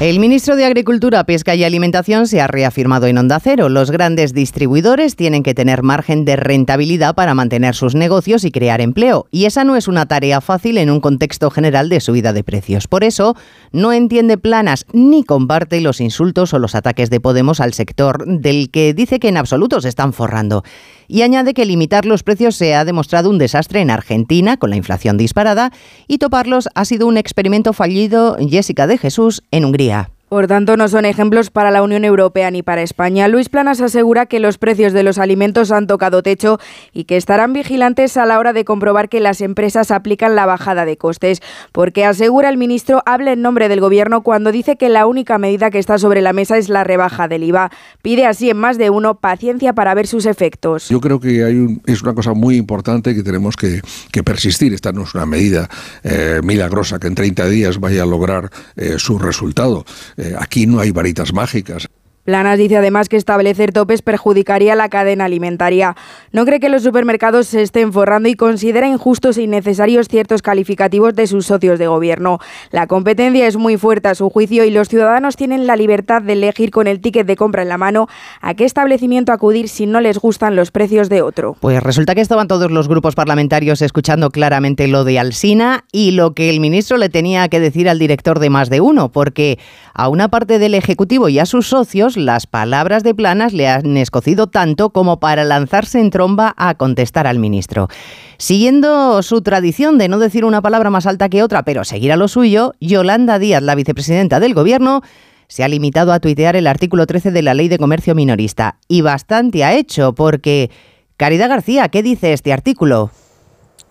El 0.00 0.20
ministro 0.20 0.54
de 0.54 0.64
Agricultura, 0.64 1.24
Pesca 1.24 1.56
y 1.56 1.64
Alimentación 1.64 2.28
se 2.28 2.40
ha 2.40 2.46
reafirmado 2.46 3.08
en 3.08 3.18
Onda 3.18 3.40
Cero. 3.40 3.68
Los 3.68 3.90
grandes 3.90 4.32
distribuidores 4.32 5.16
tienen 5.16 5.42
que 5.42 5.54
tener 5.54 5.82
margen 5.82 6.24
de 6.24 6.36
rentabilidad 6.36 7.16
para 7.16 7.34
mantener 7.34 7.74
sus 7.74 7.96
negocios 7.96 8.44
y 8.44 8.52
crear 8.52 8.80
empleo. 8.80 9.26
Y 9.32 9.46
esa 9.46 9.64
no 9.64 9.74
es 9.74 9.88
una 9.88 10.06
tarea 10.06 10.40
fácil 10.40 10.78
en 10.78 10.90
un 10.90 11.00
contexto 11.00 11.50
general 11.50 11.88
de 11.88 11.98
subida 11.98 12.32
de 12.32 12.44
precios. 12.44 12.86
Por 12.86 13.02
eso, 13.02 13.34
no 13.72 13.92
entiende 13.92 14.38
planas 14.38 14.86
ni 14.92 15.24
comparte 15.24 15.80
los 15.80 16.00
insultos 16.00 16.54
o 16.54 16.60
los 16.60 16.76
ataques 16.76 17.10
de 17.10 17.18
Podemos 17.18 17.58
al 17.58 17.74
sector 17.74 18.24
del 18.24 18.70
que 18.70 18.94
dice 18.94 19.18
que 19.18 19.26
en 19.26 19.36
absoluto 19.36 19.80
se 19.80 19.88
están 19.88 20.12
forrando. 20.12 20.62
Y 21.08 21.22
añade 21.22 21.54
que 21.54 21.64
limitar 21.64 22.04
los 22.04 22.22
precios 22.22 22.54
se 22.54 22.74
ha 22.74 22.84
demostrado 22.84 23.30
un 23.30 23.38
desastre 23.38 23.80
en 23.80 23.90
Argentina, 23.90 24.58
con 24.58 24.70
la 24.70 24.76
inflación 24.76 25.16
disparada, 25.16 25.72
y 26.06 26.18
toparlos 26.18 26.68
ha 26.74 26.84
sido 26.84 27.06
un 27.06 27.16
experimento 27.16 27.72
fallido, 27.72 28.36
Jessica 28.38 28.86
de 28.86 28.98
Jesús, 28.98 29.42
en 29.50 29.64
Hungría. 29.64 30.10
Por 30.28 30.46
tanto, 30.46 30.76
no 30.76 30.88
son 30.88 31.06
ejemplos 31.06 31.50
para 31.50 31.70
la 31.70 31.82
Unión 31.82 32.04
Europea 32.04 32.50
ni 32.50 32.62
para 32.62 32.82
España. 32.82 33.28
Luis 33.28 33.48
Planas 33.48 33.80
asegura 33.80 34.26
que 34.26 34.40
los 34.40 34.58
precios 34.58 34.92
de 34.92 35.02
los 35.02 35.18
alimentos 35.18 35.70
han 35.70 35.86
tocado 35.86 36.22
techo 36.22 36.58
y 36.92 37.04
que 37.04 37.16
estarán 37.16 37.52
vigilantes 37.52 38.16
a 38.16 38.26
la 38.26 38.38
hora 38.38 38.52
de 38.52 38.64
comprobar 38.64 39.08
que 39.08 39.20
las 39.20 39.40
empresas 39.40 39.90
aplican 39.90 40.36
la 40.36 40.44
bajada 40.44 40.84
de 40.84 40.98
costes, 40.98 41.40
porque 41.72 42.04
asegura 42.04 42.50
el 42.50 42.58
ministro 42.58 43.02
habla 43.06 43.32
en 43.32 43.40
nombre 43.40 43.68
del 43.68 43.80
Gobierno 43.80 44.22
cuando 44.22 44.52
dice 44.52 44.76
que 44.76 44.90
la 44.90 45.06
única 45.06 45.38
medida 45.38 45.70
que 45.70 45.78
está 45.78 45.98
sobre 45.98 46.20
la 46.20 46.32
mesa 46.32 46.58
es 46.58 46.68
la 46.68 46.84
rebaja 46.84 47.26
del 47.26 47.44
IVA. 47.44 47.70
Pide 48.02 48.26
así 48.26 48.50
en 48.50 48.58
más 48.58 48.76
de 48.76 48.90
uno 48.90 49.20
paciencia 49.20 49.72
para 49.72 49.94
ver 49.94 50.06
sus 50.06 50.26
efectos. 50.26 50.88
Yo 50.90 51.00
creo 51.00 51.20
que 51.20 51.44
hay 51.44 51.80
es 51.86 52.02
una 52.02 52.14
cosa 52.14 52.34
muy 52.34 52.56
importante 52.56 53.14
que 53.14 53.22
tenemos 53.22 53.56
que, 53.56 53.80
persistir. 54.24 54.74
Esta 54.74 54.92
no 54.92 55.04
es 55.04 55.14
una 55.14 55.26
medida 55.26 55.68
eh, 56.02 56.40
milagrosa 56.42 56.98
que 56.98 57.06
en 57.06 57.14
30 57.14 57.48
días 57.48 57.78
vaya 57.78 58.02
a 58.02 58.06
lograr 58.06 58.50
eh, 58.76 58.96
su 58.98 59.18
resultado. 59.18 59.84
Eh, 60.18 60.34
aquí 60.36 60.66
no 60.66 60.80
hay 60.80 60.90
varitas 60.90 61.32
mágicas. 61.32 61.86
Planas 62.28 62.58
dice 62.58 62.76
además 62.76 63.08
que 63.08 63.16
establecer 63.16 63.72
topes 63.72 64.02
perjudicaría 64.02 64.74
la 64.74 64.90
cadena 64.90 65.24
alimentaria. 65.24 65.96
No 66.30 66.44
cree 66.44 66.60
que 66.60 66.68
los 66.68 66.82
supermercados 66.82 67.46
se 67.46 67.62
estén 67.62 67.90
forrando 67.90 68.28
y 68.28 68.34
considera 68.34 68.86
injustos 68.86 69.38
e 69.38 69.44
innecesarios 69.44 70.08
ciertos 70.08 70.42
calificativos 70.42 71.14
de 71.14 71.26
sus 71.26 71.46
socios 71.46 71.78
de 71.78 71.86
gobierno. 71.86 72.38
La 72.70 72.86
competencia 72.86 73.46
es 73.46 73.56
muy 73.56 73.78
fuerte 73.78 74.08
a 74.08 74.14
su 74.14 74.28
juicio 74.28 74.66
y 74.66 74.70
los 74.70 74.90
ciudadanos 74.90 75.36
tienen 75.36 75.66
la 75.66 75.74
libertad 75.74 76.20
de 76.20 76.34
elegir 76.34 76.70
con 76.70 76.86
el 76.86 77.00
ticket 77.00 77.26
de 77.26 77.34
compra 77.34 77.62
en 77.62 77.70
la 77.70 77.78
mano 77.78 78.08
a 78.42 78.52
qué 78.52 78.66
establecimiento 78.66 79.32
acudir 79.32 79.70
si 79.70 79.86
no 79.86 80.02
les 80.02 80.18
gustan 80.18 80.54
los 80.54 80.70
precios 80.70 81.08
de 81.08 81.22
otro. 81.22 81.56
Pues 81.60 81.82
resulta 81.82 82.14
que 82.14 82.20
estaban 82.20 82.46
todos 82.46 82.70
los 82.70 82.88
grupos 82.88 83.14
parlamentarios 83.14 83.80
escuchando 83.80 84.28
claramente 84.28 84.86
lo 84.86 85.04
de 85.04 85.18
Alsina 85.18 85.86
y 85.92 86.10
lo 86.10 86.34
que 86.34 86.50
el 86.50 86.60
ministro 86.60 86.98
le 86.98 87.08
tenía 87.08 87.48
que 87.48 87.58
decir 87.58 87.88
al 87.88 87.98
director 87.98 88.38
de 88.38 88.50
más 88.50 88.68
de 88.68 88.82
uno, 88.82 89.08
porque 89.08 89.58
a 89.94 90.10
una 90.10 90.28
parte 90.28 90.58
del 90.58 90.74
Ejecutivo 90.74 91.30
y 91.30 91.38
a 91.38 91.46
sus 91.46 91.68
socios 91.68 92.17
las 92.18 92.46
palabras 92.46 93.02
de 93.02 93.14
Planas 93.14 93.52
le 93.52 93.68
han 93.68 93.96
escocido 93.96 94.48
tanto 94.48 94.90
como 94.90 95.20
para 95.20 95.44
lanzarse 95.44 96.00
en 96.00 96.10
tromba 96.10 96.54
a 96.56 96.74
contestar 96.74 97.26
al 97.26 97.38
ministro. 97.38 97.88
Siguiendo 98.36 99.22
su 99.22 99.42
tradición 99.42 99.98
de 99.98 100.08
no 100.08 100.18
decir 100.18 100.44
una 100.44 100.62
palabra 100.62 100.90
más 100.90 101.06
alta 101.06 101.28
que 101.28 101.42
otra, 101.42 101.64
pero 101.64 101.84
seguir 101.84 102.12
a 102.12 102.16
lo 102.16 102.28
suyo, 102.28 102.74
Yolanda 102.80 103.38
Díaz, 103.38 103.62
la 103.62 103.74
vicepresidenta 103.74 104.40
del 104.40 104.54
Gobierno, 104.54 105.02
se 105.48 105.64
ha 105.64 105.68
limitado 105.68 106.12
a 106.12 106.20
tuitear 106.20 106.56
el 106.56 106.66
artículo 106.66 107.06
13 107.06 107.30
de 107.30 107.42
la 107.42 107.54
Ley 107.54 107.68
de 107.68 107.78
Comercio 107.78 108.14
Minorista. 108.14 108.78
Y 108.88 109.00
bastante 109.00 109.64
ha 109.64 109.74
hecho, 109.74 110.14
porque... 110.14 110.70
Caridad 111.16 111.48
García, 111.48 111.88
¿qué 111.88 112.04
dice 112.04 112.32
este 112.32 112.52
artículo? 112.52 113.10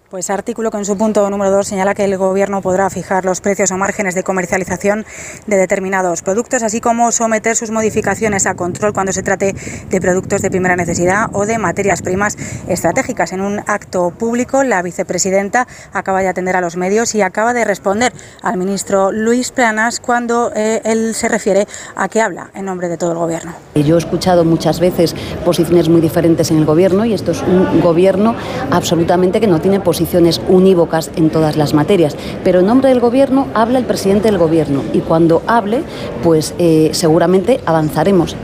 Pues 0.09 0.29
artículo 0.29 0.71
que 0.71 0.77
en 0.77 0.85
su 0.85 0.97
punto 0.97 1.29
número 1.29 1.51
2 1.51 1.67
señala 1.67 1.93
que 1.93 2.05
el 2.05 2.17
Gobierno 2.17 2.61
podrá 2.61 2.89
fijar 2.89 3.25
los 3.25 3.41
precios 3.41 3.71
o 3.71 3.77
márgenes 3.77 4.15
de 4.15 4.23
comercialización 4.23 5.05
de 5.47 5.57
determinados 5.57 6.21
productos, 6.21 6.63
así 6.63 6.79
como 6.79 7.11
someter 7.11 7.57
sus 7.57 7.71
modificaciones 7.71 8.45
a 8.45 8.55
control 8.55 8.93
cuando 8.93 9.11
se 9.11 9.21
trate 9.21 9.53
de 9.89 9.99
productos 9.99 10.41
de 10.41 10.49
primera 10.49 10.77
necesidad 10.77 11.25
o 11.33 11.45
de 11.45 11.57
materias 11.57 12.01
primas 12.01 12.37
estratégicas. 12.69 13.33
En 13.33 13.41
un 13.41 13.59
acto 13.67 14.11
público, 14.11 14.63
la 14.63 14.81
vicepresidenta 14.81 15.67
acaba 15.91 16.21
de 16.21 16.29
atender 16.29 16.55
a 16.55 16.61
los 16.61 16.77
medios 16.77 17.13
y 17.13 17.21
acaba 17.21 17.53
de 17.53 17.65
responder 17.65 18.13
al 18.41 18.55
ministro 18.55 19.11
Luis 19.11 19.51
Planas 19.51 19.99
cuando 19.99 20.53
eh, 20.55 20.79
él 20.85 21.15
se 21.15 21.27
refiere 21.27 21.67
a 21.97 22.07
que 22.07 22.21
habla 22.21 22.49
en 22.55 22.63
nombre 22.63 22.87
de 22.87 22.95
todo 22.95 23.11
el 23.11 23.17
Gobierno. 23.17 23.51
Yo 23.75 23.95
he 23.95 23.99
escuchado 23.99 24.45
muchas 24.45 24.79
veces 24.79 25.13
posiciones 25.43 25.89
muy 25.89 25.99
diferentes 25.99 26.49
en 26.49 26.59
el 26.59 26.65
Gobierno 26.65 27.03
y 27.03 27.13
esto 27.13 27.31
es 27.31 27.41
un 27.41 27.81
Gobierno 27.81 28.37
absolutamente 28.71 29.41
que 29.41 29.47
no 29.47 29.59
tiene 29.59 29.81
posiciones 29.81 29.96
posiciones 29.97 30.39
unívocas 30.47 31.09
en 31.15 31.31
todas 31.31 31.57
las 31.57 31.73
materias, 31.73 32.15
pero 32.43 32.59
en 32.59 32.67
nombre 32.67 32.89
del 32.89 32.99
Gobierno 32.99 33.47
habla 33.55 33.79
el 33.79 33.85
presidente 33.85 34.27
del 34.27 34.37
Gobierno 34.37 34.83
y 34.93 34.99
cuando 34.99 35.41
hable, 35.47 35.81
pues 36.21 36.53
eh, 36.59 36.91
seguramente 36.93 37.61
avanzaremos. 37.65 38.37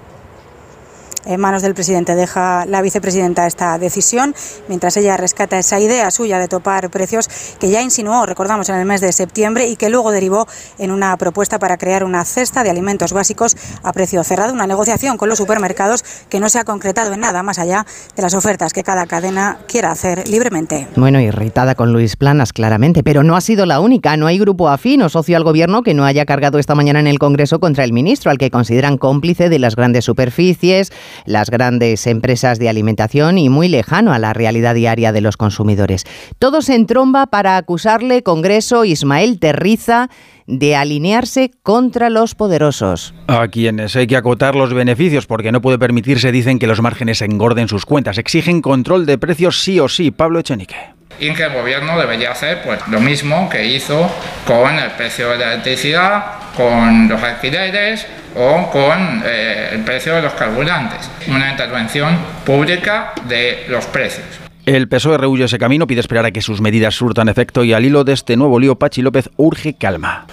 En 1.26 1.40
manos 1.40 1.62
del 1.62 1.74
presidente. 1.74 2.16
Deja 2.16 2.66
la 2.66 2.82
vicepresidenta 2.82 3.48
esta 3.48 3.78
decisión 3.78 4.36
mientras 4.68 4.98
ella 4.98 5.18
rescata 5.18 5.58
esa 5.58 5.80
idea 5.80 6.12
suya 6.12 6.40
de 6.40 6.48
topar 6.48 6.90
precios 6.90 7.30
que 7.60 7.70
ya 7.70 7.82
insinuó, 7.82 8.26
recordamos, 8.26 8.70
en 8.70 8.76
el 8.76 8.86
mes 8.86 9.02
de 9.02 9.12
septiembre 9.12 9.68
y 9.68 9.76
que 9.76 9.90
luego 9.90 10.12
derivó 10.12 10.48
en 10.78 10.92
una 10.92 11.16
propuesta 11.18 11.60
para 11.60 11.78
crear 11.78 12.04
una 12.04 12.26
cesta 12.26 12.64
de 12.64 12.70
alimentos 12.70 13.14
básicos 13.14 13.56
a 13.84 13.94
precio 13.94 14.24
cerrado, 14.24 14.54
una 14.54 14.68
negociación 14.68 15.18
con 15.18 15.30
los 15.30 15.38
supermercados 15.38 16.04
que 16.30 16.40
no 16.40 16.50
se 16.50 16.60
ha 16.60 16.64
concretado 16.64 17.14
en 17.14 17.20
nada 17.20 17.44
más 17.44 17.60
allá 17.60 17.86
de 18.16 18.22
las 18.22 18.34
ofertas 18.34 18.74
que 18.74 18.84
cada 18.84 19.06
cadena 19.06 19.60
quiera 19.68 19.92
hacer 19.92 20.28
libremente. 20.28 20.88
Bueno, 20.96 21.20
irritada 21.20 21.76
con 21.76 21.92
Luis 21.92 22.16
Planas, 22.16 22.54
claramente, 22.54 23.04
pero 23.04 23.24
no 23.24 23.36
ha 23.36 23.42
sido 23.42 23.66
la 23.66 23.80
única. 23.80 24.18
No 24.18 24.28
hay 24.28 24.38
grupo 24.40 24.70
afín 24.70 25.02
o 25.02 25.10
socio 25.10 25.38
al 25.38 25.44
gobierno 25.44 25.84
que 25.84 25.94
no 25.94 26.06
haya 26.06 26.26
cargado 26.26 26.60
esta 26.60 26.76
mañana 26.76 27.00
en 27.00 27.08
el 27.08 27.20
Congreso 27.20 27.60
contra 27.60 27.84
el 27.84 27.94
ministro, 27.94 28.32
al 28.32 28.38
que 28.38 28.52
consideran 28.52 28.98
cómplice 28.98 29.50
de 29.50 29.60
las 29.60 29.76
grandes 29.76 30.06
superficies, 30.06 30.92
las 31.26 31.50
grandes 31.50 32.08
empresas 32.08 32.60
de 32.60 32.70
alimentación 32.70 33.38
y 33.38 33.50
muy 33.50 33.68
lejano 33.68 34.14
a 34.14 34.20
la 34.20 34.34
realidad 34.34 34.76
diaria 34.76 35.12
de 35.12 35.22
los 35.22 35.38
consumidores. 35.38 36.06
Todos 36.40 36.70
en 36.70 36.86
tromba 36.86 37.28
para 37.28 37.58
acusarle, 37.58 38.24
Congreso, 38.24 38.86
Ismael 38.86 39.40
Terriza, 39.40 40.10
de 40.48 40.76
alinearse 40.76 41.52
contra 41.64 42.10
los 42.10 42.36
poderosos. 42.36 43.14
A 43.28 43.48
quienes 43.48 43.96
hay 43.96 44.08
que 44.08 44.18
acotar 44.18 44.56
los 44.56 44.74
beneficios 44.74 45.26
porque 45.26 45.52
no 45.52 45.62
puede 45.62 45.80
permitirse, 45.80 46.32
dicen 46.32 46.60
que 46.60 46.68
los 46.68 46.82
márgenes 46.82 47.22
engorden 47.22 47.68
sus 47.68 47.86
cuentas. 47.86 48.18
Exigen 48.18 48.62
control 48.62 49.06
de 49.06 49.18
precios 49.18 49.62
sí 49.62 49.80
o 49.80 49.88
sí. 49.88 50.12
Pablo 50.12 50.40
Echenique 50.40 50.94
y 51.20 51.32
que 51.34 51.44
el 51.44 51.54
gobierno 51.54 51.98
debería 51.98 52.32
hacer 52.32 52.62
pues 52.64 52.80
lo 52.88 53.00
mismo 53.00 53.50
que 53.50 53.66
hizo 53.66 54.10
con 54.46 54.78
el 54.78 54.92
precio 54.92 55.30
de 55.30 55.38
la 55.38 55.54
electricidad, 55.54 56.26
con 56.56 57.08
los 57.08 57.22
alquileres 57.22 58.06
o 58.36 58.70
con 58.72 59.22
eh, 59.26 59.70
el 59.74 59.82
precio 59.82 60.16
de 60.16 60.22
los 60.24 60.34
carburantes. 60.34 61.10
Una 61.28 61.52
intervención 61.52 62.18
pública 62.46 63.14
de 63.28 63.66
los 63.70 63.86
precios. 63.86 64.26
El 64.66 64.88
PSOE 64.88 65.18
rehuye 65.18 65.44
ese 65.44 65.60
camino, 65.60 65.88
pide 65.88 66.00
esperar 66.00 66.26
a 66.26 66.32
que 66.32 66.42
sus 66.42 66.62
medidas 66.62 66.96
surtan 66.96 67.28
efecto 67.28 67.66
y 67.66 67.74
al 67.74 67.84
hilo 67.84 68.06
de 68.06 68.14
este 68.14 68.38
nuevo 68.38 68.60
lío, 68.60 68.80
Pachi 68.80 69.02
López 69.02 69.30
urge 69.36 69.74
calma. 69.74 70.26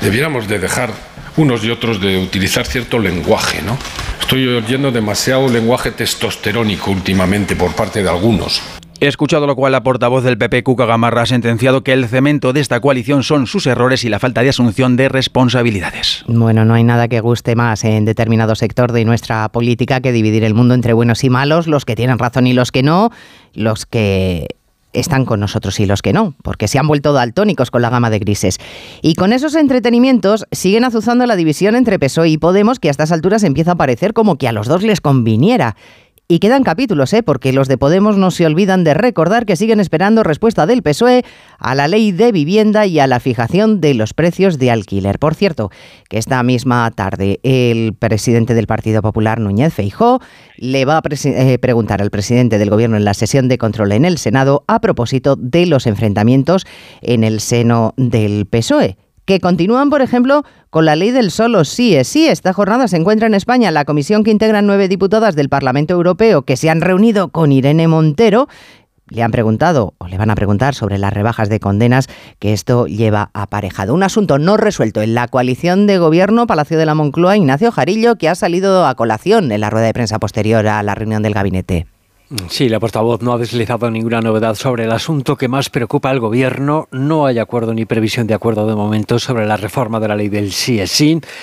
Debiéramos 0.00 0.48
de 0.48 0.58
dejar 0.58 0.90
unos 1.36 1.64
y 1.64 1.70
otros 1.70 2.00
de 2.00 2.18
utilizar 2.18 2.66
cierto 2.66 2.98
lenguaje, 2.98 3.62
¿no? 3.62 3.76
Estoy 4.20 4.46
oyendo 4.48 4.90
demasiado 4.90 5.48
lenguaje 5.48 5.90
testosterónico 5.90 6.90
últimamente 6.90 7.56
por 7.56 7.74
parte 7.74 8.02
de 8.02 8.08
algunos. 8.08 8.62
He 9.00 9.06
escuchado 9.06 9.46
lo 9.46 9.54
cual 9.54 9.72
la 9.72 9.82
portavoz 9.82 10.24
del 10.24 10.38
PP, 10.38 10.62
Cuca 10.62 10.86
Gamarra, 10.86 11.22
ha 11.22 11.26
sentenciado 11.26 11.82
que 11.82 11.92
el 11.92 12.08
cemento 12.08 12.52
de 12.52 12.60
esta 12.60 12.80
coalición 12.80 13.22
son 13.22 13.46
sus 13.46 13.66
errores 13.66 14.04
y 14.04 14.08
la 14.08 14.18
falta 14.18 14.42
de 14.42 14.48
asunción 14.48 14.96
de 14.96 15.08
responsabilidades. 15.08 16.24
Bueno, 16.26 16.64
no 16.64 16.74
hay 16.74 16.84
nada 16.84 17.08
que 17.08 17.20
guste 17.20 17.54
más 17.54 17.84
en 17.84 18.04
determinado 18.04 18.54
sector 18.54 18.92
de 18.92 19.04
nuestra 19.04 19.48
política 19.50 20.00
que 20.00 20.12
dividir 20.12 20.44
el 20.44 20.54
mundo 20.54 20.74
entre 20.74 20.94
buenos 20.94 21.22
y 21.24 21.28
malos, 21.28 21.66
los 21.66 21.84
que 21.84 21.96
tienen 21.96 22.18
razón 22.18 22.46
y 22.46 22.54
los 22.54 22.72
que 22.72 22.82
no, 22.82 23.10
los 23.52 23.84
que 23.84 24.46
están 24.94 25.24
con 25.24 25.40
nosotros 25.40 25.78
y 25.80 25.86
los 25.86 26.02
que 26.02 26.12
no, 26.12 26.34
porque 26.42 26.68
se 26.68 26.78
han 26.78 26.88
vuelto 26.88 27.12
daltónicos 27.12 27.70
con 27.70 27.82
la 27.82 27.90
gama 27.90 28.10
de 28.10 28.18
grises. 28.18 28.58
Y 29.02 29.14
con 29.14 29.32
esos 29.32 29.54
entretenimientos 29.54 30.46
siguen 30.52 30.84
azuzando 30.84 31.26
la 31.26 31.36
división 31.36 31.76
entre 31.76 31.98
PSOE 31.98 32.28
y 32.28 32.38
Podemos, 32.38 32.78
que 32.78 32.88
a 32.88 32.90
estas 32.90 33.12
alturas 33.12 33.42
empieza 33.42 33.72
a 33.72 33.76
parecer 33.76 34.12
como 34.12 34.36
que 34.36 34.48
a 34.48 34.52
los 34.52 34.66
dos 34.66 34.82
les 34.82 35.00
conviniera. 35.00 35.76
Y 36.26 36.38
quedan 36.38 36.62
capítulos, 36.62 37.12
¿eh? 37.12 37.22
porque 37.22 37.52
los 37.52 37.68
de 37.68 37.76
Podemos 37.76 38.16
no 38.16 38.30
se 38.30 38.46
olvidan 38.46 38.82
de 38.82 38.94
recordar 38.94 39.44
que 39.44 39.56
siguen 39.56 39.78
esperando 39.78 40.22
respuesta 40.22 40.64
del 40.64 40.82
PSOE 40.82 41.22
a 41.58 41.74
la 41.74 41.86
ley 41.86 42.12
de 42.12 42.32
vivienda 42.32 42.86
y 42.86 42.98
a 42.98 43.06
la 43.06 43.20
fijación 43.20 43.82
de 43.82 43.92
los 43.92 44.14
precios 44.14 44.58
de 44.58 44.70
alquiler. 44.70 45.18
Por 45.18 45.34
cierto, 45.34 45.70
que 46.08 46.16
esta 46.16 46.42
misma 46.42 46.90
tarde 46.92 47.40
el 47.42 47.92
presidente 47.92 48.54
del 48.54 48.66
Partido 48.66 49.02
Popular, 49.02 49.38
Núñez 49.38 49.74
Feijó, 49.74 50.18
le 50.56 50.86
va 50.86 50.96
a 50.96 51.02
eh, 51.04 51.58
preguntar 51.58 52.00
al 52.00 52.10
presidente 52.10 52.56
del 52.56 52.70
Gobierno 52.70 52.96
en 52.96 53.04
la 53.04 53.12
sesión 53.12 53.46
de 53.48 53.58
control 53.58 53.92
en 53.92 54.06
el 54.06 54.16
Senado 54.16 54.64
a 54.66 54.80
propósito 54.80 55.36
de 55.36 55.66
los 55.66 55.86
enfrentamientos 55.86 56.64
en 57.02 57.22
el 57.22 57.40
seno 57.40 57.92
del 57.98 58.46
PSOE 58.46 58.96
que 59.24 59.40
continúan, 59.40 59.90
por 59.90 60.02
ejemplo, 60.02 60.44
con 60.74 60.86
la 60.86 60.96
ley 60.96 61.12
del 61.12 61.30
solo 61.30 61.64
sí 61.64 61.94
es 61.94 62.08
sí. 62.08 62.26
Esta 62.26 62.52
jornada 62.52 62.88
se 62.88 62.96
encuentra 62.96 63.28
en 63.28 63.34
España 63.34 63.70
la 63.70 63.84
comisión 63.84 64.24
que 64.24 64.32
integran 64.32 64.66
nueve 64.66 64.88
diputadas 64.88 65.36
del 65.36 65.48
Parlamento 65.48 65.94
Europeo 65.94 66.42
que 66.42 66.56
se 66.56 66.68
han 66.68 66.80
reunido 66.80 67.28
con 67.28 67.52
Irene 67.52 67.86
Montero. 67.86 68.48
Le 69.06 69.22
han 69.22 69.30
preguntado 69.30 69.94
o 69.98 70.08
le 70.08 70.18
van 70.18 70.30
a 70.30 70.34
preguntar 70.34 70.74
sobre 70.74 70.98
las 70.98 71.12
rebajas 71.12 71.48
de 71.48 71.60
condenas 71.60 72.08
que 72.40 72.52
esto 72.52 72.88
lleva 72.88 73.30
aparejado. 73.34 73.94
Un 73.94 74.02
asunto 74.02 74.40
no 74.40 74.56
resuelto 74.56 75.00
en 75.00 75.14
la 75.14 75.28
coalición 75.28 75.86
de 75.86 75.98
gobierno 75.98 76.48
Palacio 76.48 76.76
de 76.76 76.86
la 76.86 76.96
Moncloa, 76.96 77.36
Ignacio 77.36 77.70
Jarillo, 77.70 78.16
que 78.16 78.28
ha 78.28 78.34
salido 78.34 78.84
a 78.84 78.96
colación 78.96 79.52
en 79.52 79.60
la 79.60 79.70
rueda 79.70 79.86
de 79.86 79.94
prensa 79.94 80.18
posterior 80.18 80.66
a 80.66 80.82
la 80.82 80.96
reunión 80.96 81.22
del 81.22 81.34
gabinete. 81.34 81.86
Sí, 82.48 82.70
la 82.70 82.80
portavoz 82.80 83.20
no 83.20 83.34
ha 83.34 83.38
deslizado 83.38 83.90
ninguna 83.90 84.22
novedad 84.22 84.54
sobre 84.54 84.84
el 84.84 84.92
asunto 84.92 85.36
que 85.36 85.46
más 85.46 85.68
preocupa 85.68 86.08
al 86.08 86.20
gobierno. 86.20 86.88
No 86.90 87.26
hay 87.26 87.38
acuerdo 87.38 87.74
ni 87.74 87.84
previsión 87.84 88.26
de 88.26 88.32
acuerdo 88.32 88.66
de 88.66 88.74
momento 88.74 89.18
sobre 89.18 89.44
la 89.44 89.58
reforma 89.58 90.00
de 90.00 90.08
la 90.08 90.16
ley 90.16 90.30
del 90.30 90.52
sí. 90.52 90.80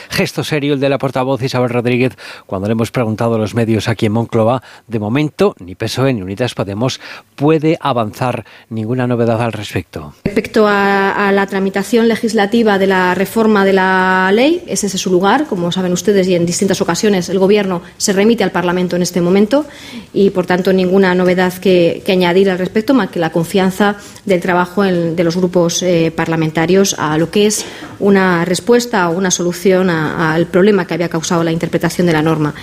Gesto 0.10 0.44
serio 0.44 0.74
el 0.74 0.80
de 0.80 0.90
la 0.90 0.98
portavoz 0.98 1.44
Isabel 1.44 1.70
Rodríguez 1.70 2.18
cuando 2.48 2.68
le 2.68 2.72
hemos 2.72 2.90
preguntado 2.90 3.36
a 3.36 3.38
los 3.38 3.54
medios 3.54 3.88
aquí 3.88 4.08
en 4.08 4.14
Moncloa. 4.14 4.64
De 4.88 4.98
momento, 4.98 5.56
ni 5.60 5.76
PSOE 5.76 6.14
ni 6.14 6.24
Unidas 6.24 6.56
Podemos 6.56 7.00
puede 7.36 7.78
avanzar 7.80 8.44
ninguna 8.70 9.06
novedad 9.06 9.40
al 9.40 9.54
respecto. 9.54 10.16
Respecto 10.26 10.66
a 10.68 11.32
la 11.32 11.46
tramitación 11.46 12.08
legislativa 12.08 12.80
de 12.80 12.88
la 12.88 13.14
reforma 13.14 13.66
de 13.66 13.74
la 13.74 14.32
ley, 14.34 14.64
ese 14.68 14.88
es 14.88 14.94
su 14.94 15.12
lugar. 15.12 15.46
Como 15.46 15.72
saben 15.72 15.94
ustedes 15.94 16.28
y 16.28 16.34
en 16.34 16.48
distintas 16.48 16.82
ocasiones 16.82 17.30
el 17.30 17.38
gobierno 17.38 17.84
se 17.98 18.14
remite 18.14 18.44
al 18.44 18.52
Parlamento 18.52 18.96
en 18.96 19.04
este 19.04 19.22
momento 19.22 19.66
y, 20.12 20.32
por 20.32 20.48
tanto, 20.48 20.71
ninguna 20.74 21.16
novedad 21.16 21.54
que, 21.54 22.04
añadir 22.08 22.50
al 22.50 22.60
respecto, 22.60 22.94
más 22.94 23.10
que 23.10 23.20
la 23.20 23.32
confianza 23.32 23.96
del 24.26 24.42
trabajo 24.42 24.84
de 24.84 25.24
los 25.24 25.36
grupos 25.38 25.82
eh, 25.84 26.12
parlamentarios 26.16 26.96
a 26.98 27.18
lo 27.18 27.30
que 27.30 27.48
es 27.48 27.66
una 28.00 28.46
respuesta 28.46 29.10
o 29.10 29.18
una 29.18 29.32
solución 29.32 29.90
al 29.90 30.46
problema 30.48 30.86
que 30.86 30.94
había 30.94 31.10
causado 31.10 31.44
la 31.44 31.52
interpretación 31.52 32.08
de 32.08 32.14
la 32.14 32.22
norma. 32.22 32.54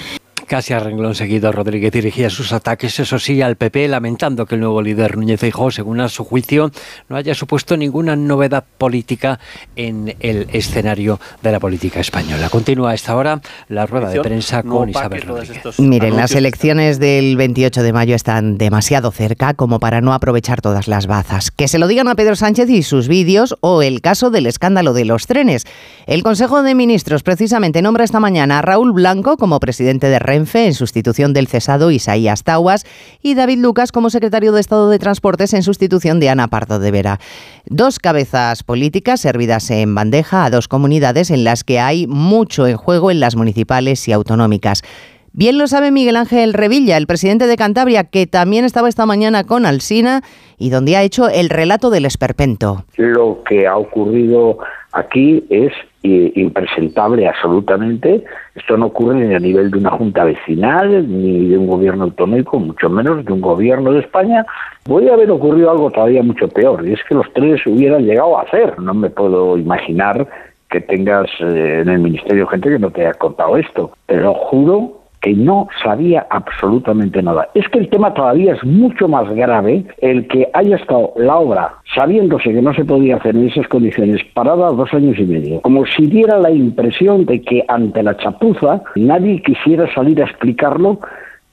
Casi 0.48 0.72
a 0.72 0.80
renglón 0.80 1.14
seguido, 1.14 1.52
Rodríguez 1.52 1.92
dirigía 1.92 2.30
sus 2.30 2.54
ataques, 2.54 2.98
eso 3.00 3.18
sí, 3.18 3.42
al 3.42 3.56
PP, 3.56 3.86
lamentando 3.86 4.46
que 4.46 4.54
el 4.54 4.62
nuevo 4.62 4.80
líder 4.80 5.18
Núñez 5.18 5.40
Feijóo, 5.40 5.70
según 5.70 6.00
a 6.00 6.08
su 6.08 6.24
juicio, 6.24 6.70
no 7.10 7.16
haya 7.16 7.34
supuesto 7.34 7.76
ninguna 7.76 8.16
novedad 8.16 8.64
política 8.78 9.38
en 9.76 10.16
el 10.20 10.48
escenario 10.54 11.20
de 11.42 11.52
la 11.52 11.60
política 11.60 12.00
española. 12.00 12.48
Continúa 12.48 12.92
a 12.92 12.94
esta 12.94 13.14
hora 13.14 13.42
la 13.68 13.84
rueda 13.84 14.08
de 14.08 14.22
prensa 14.22 14.62
con 14.62 14.88
Isabel 14.88 15.20
Rodríguez. 15.20 15.78
Miren, 15.78 16.16
las 16.16 16.32
elecciones 16.34 16.98
del 16.98 17.36
28 17.36 17.82
de 17.82 17.92
mayo 17.92 18.14
están 18.14 18.56
demasiado 18.56 19.10
cerca 19.10 19.52
como 19.52 19.80
para 19.80 20.00
no 20.00 20.14
aprovechar 20.14 20.62
todas 20.62 20.88
las 20.88 21.06
bazas. 21.06 21.50
Que 21.50 21.68
se 21.68 21.78
lo 21.78 21.86
digan 21.88 22.08
a 22.08 22.14
Pedro 22.14 22.36
Sánchez 22.36 22.70
y 22.70 22.82
sus 22.84 23.06
vídeos 23.06 23.54
o 23.60 23.82
el 23.82 24.00
caso 24.00 24.30
del 24.30 24.46
escándalo 24.46 24.94
de 24.94 25.04
los 25.04 25.26
trenes. 25.26 25.66
El 26.06 26.22
Consejo 26.22 26.62
de 26.62 26.74
Ministros 26.74 27.22
precisamente 27.22 27.82
nombra 27.82 28.04
esta 28.04 28.18
mañana 28.18 28.60
a 28.60 28.62
Raúl 28.62 28.94
Blanco 28.94 29.36
como 29.36 29.60
presidente 29.60 30.08
de 30.08 30.18
Renfe 30.18 30.37
en 30.38 30.74
sustitución 30.74 31.32
del 31.32 31.48
cesado 31.48 31.90
Isaías 31.90 32.44
Taguas 32.44 32.84
y 33.22 33.34
David 33.34 33.58
Lucas 33.58 33.90
como 33.90 34.08
secretario 34.08 34.52
de 34.52 34.60
Estado 34.60 34.88
de 34.88 34.98
Transportes 35.00 35.52
en 35.52 35.64
sustitución 35.64 36.20
de 36.20 36.28
Ana 36.28 36.46
Pardo 36.46 36.78
de 36.78 36.90
Vera. 36.92 37.18
Dos 37.66 37.98
cabezas 37.98 38.62
políticas 38.62 39.20
servidas 39.20 39.68
en 39.70 39.94
bandeja 39.94 40.44
a 40.44 40.50
dos 40.50 40.68
comunidades 40.68 41.30
en 41.30 41.42
las 41.42 41.64
que 41.64 41.80
hay 41.80 42.06
mucho 42.06 42.68
en 42.68 42.76
juego 42.76 43.10
en 43.10 43.18
las 43.18 43.34
municipales 43.34 44.06
y 44.06 44.12
autonómicas. 44.12 44.82
Bien 45.32 45.58
lo 45.58 45.66
sabe 45.66 45.90
Miguel 45.90 46.16
Ángel 46.16 46.52
Revilla, 46.52 46.96
el 46.96 47.06
presidente 47.06 47.46
de 47.46 47.56
Cantabria, 47.56 48.04
que 48.04 48.26
también 48.26 48.64
estaba 48.64 48.88
esta 48.88 49.06
mañana 49.06 49.44
con 49.44 49.66
Alsina 49.66 50.22
y 50.58 50.70
donde 50.70 50.96
ha 50.96 51.02
hecho 51.02 51.28
el 51.28 51.48
relato 51.48 51.90
del 51.90 52.06
esperpento. 52.06 52.84
Lo 52.96 53.42
que 53.48 53.66
ha 53.66 53.76
ocurrido 53.76 54.58
aquí 54.92 55.44
es 55.50 55.72
impresentable 56.02 57.28
absolutamente. 57.28 58.24
Esto 58.54 58.76
no 58.76 58.86
ocurre 58.86 59.26
ni 59.26 59.34
a 59.34 59.38
nivel 59.38 59.70
de 59.70 59.78
una 59.78 59.90
junta 59.90 60.24
vecinal, 60.24 61.06
ni 61.08 61.46
de 61.48 61.58
un 61.58 61.66
gobierno 61.66 62.04
autonómico, 62.04 62.58
mucho 62.58 62.88
menos 62.88 63.24
de 63.24 63.32
un 63.32 63.40
gobierno 63.40 63.92
de 63.92 64.00
España. 64.00 64.46
Puede 64.84 65.12
haber 65.12 65.30
ocurrido 65.30 65.70
algo 65.70 65.90
todavía 65.90 66.22
mucho 66.22 66.48
peor, 66.48 66.86
y 66.86 66.92
es 66.92 67.00
que 67.08 67.14
los 67.14 67.26
tres 67.34 67.66
hubieran 67.66 68.04
llegado 68.04 68.38
a 68.38 68.42
hacer. 68.42 68.78
No 68.78 68.94
me 68.94 69.10
puedo 69.10 69.58
imaginar 69.58 70.26
que 70.70 70.80
tengas 70.80 71.28
eh, 71.40 71.80
en 71.82 71.88
el 71.88 71.98
ministerio 71.98 72.46
gente 72.46 72.70
que 72.70 72.78
no 72.78 72.90
te 72.90 73.02
haya 73.02 73.14
contado 73.14 73.56
esto, 73.56 73.92
pero 74.06 74.34
juro 74.34 74.97
que 75.20 75.34
no 75.34 75.68
sabía 75.82 76.26
absolutamente 76.30 77.22
nada. 77.22 77.48
Es 77.54 77.68
que 77.68 77.78
el 77.78 77.88
tema 77.88 78.14
todavía 78.14 78.54
es 78.54 78.64
mucho 78.64 79.08
más 79.08 79.28
grave 79.34 79.84
el 79.98 80.26
que 80.28 80.48
haya 80.52 80.76
estado 80.76 81.12
la 81.16 81.36
obra 81.36 81.74
sabiéndose 81.94 82.52
que 82.52 82.62
no 82.62 82.74
se 82.74 82.84
podía 82.84 83.16
hacer 83.16 83.36
en 83.36 83.48
esas 83.48 83.66
condiciones 83.68 84.22
parada 84.34 84.70
dos 84.70 84.92
años 84.92 85.18
y 85.18 85.24
medio, 85.24 85.60
como 85.62 85.86
si 85.86 86.06
diera 86.06 86.38
la 86.38 86.50
impresión 86.50 87.24
de 87.24 87.40
que 87.42 87.64
ante 87.68 88.02
la 88.02 88.16
chapuza 88.16 88.82
nadie 88.96 89.42
quisiera 89.42 89.92
salir 89.94 90.20
a 90.22 90.26
explicarlo 90.26 91.00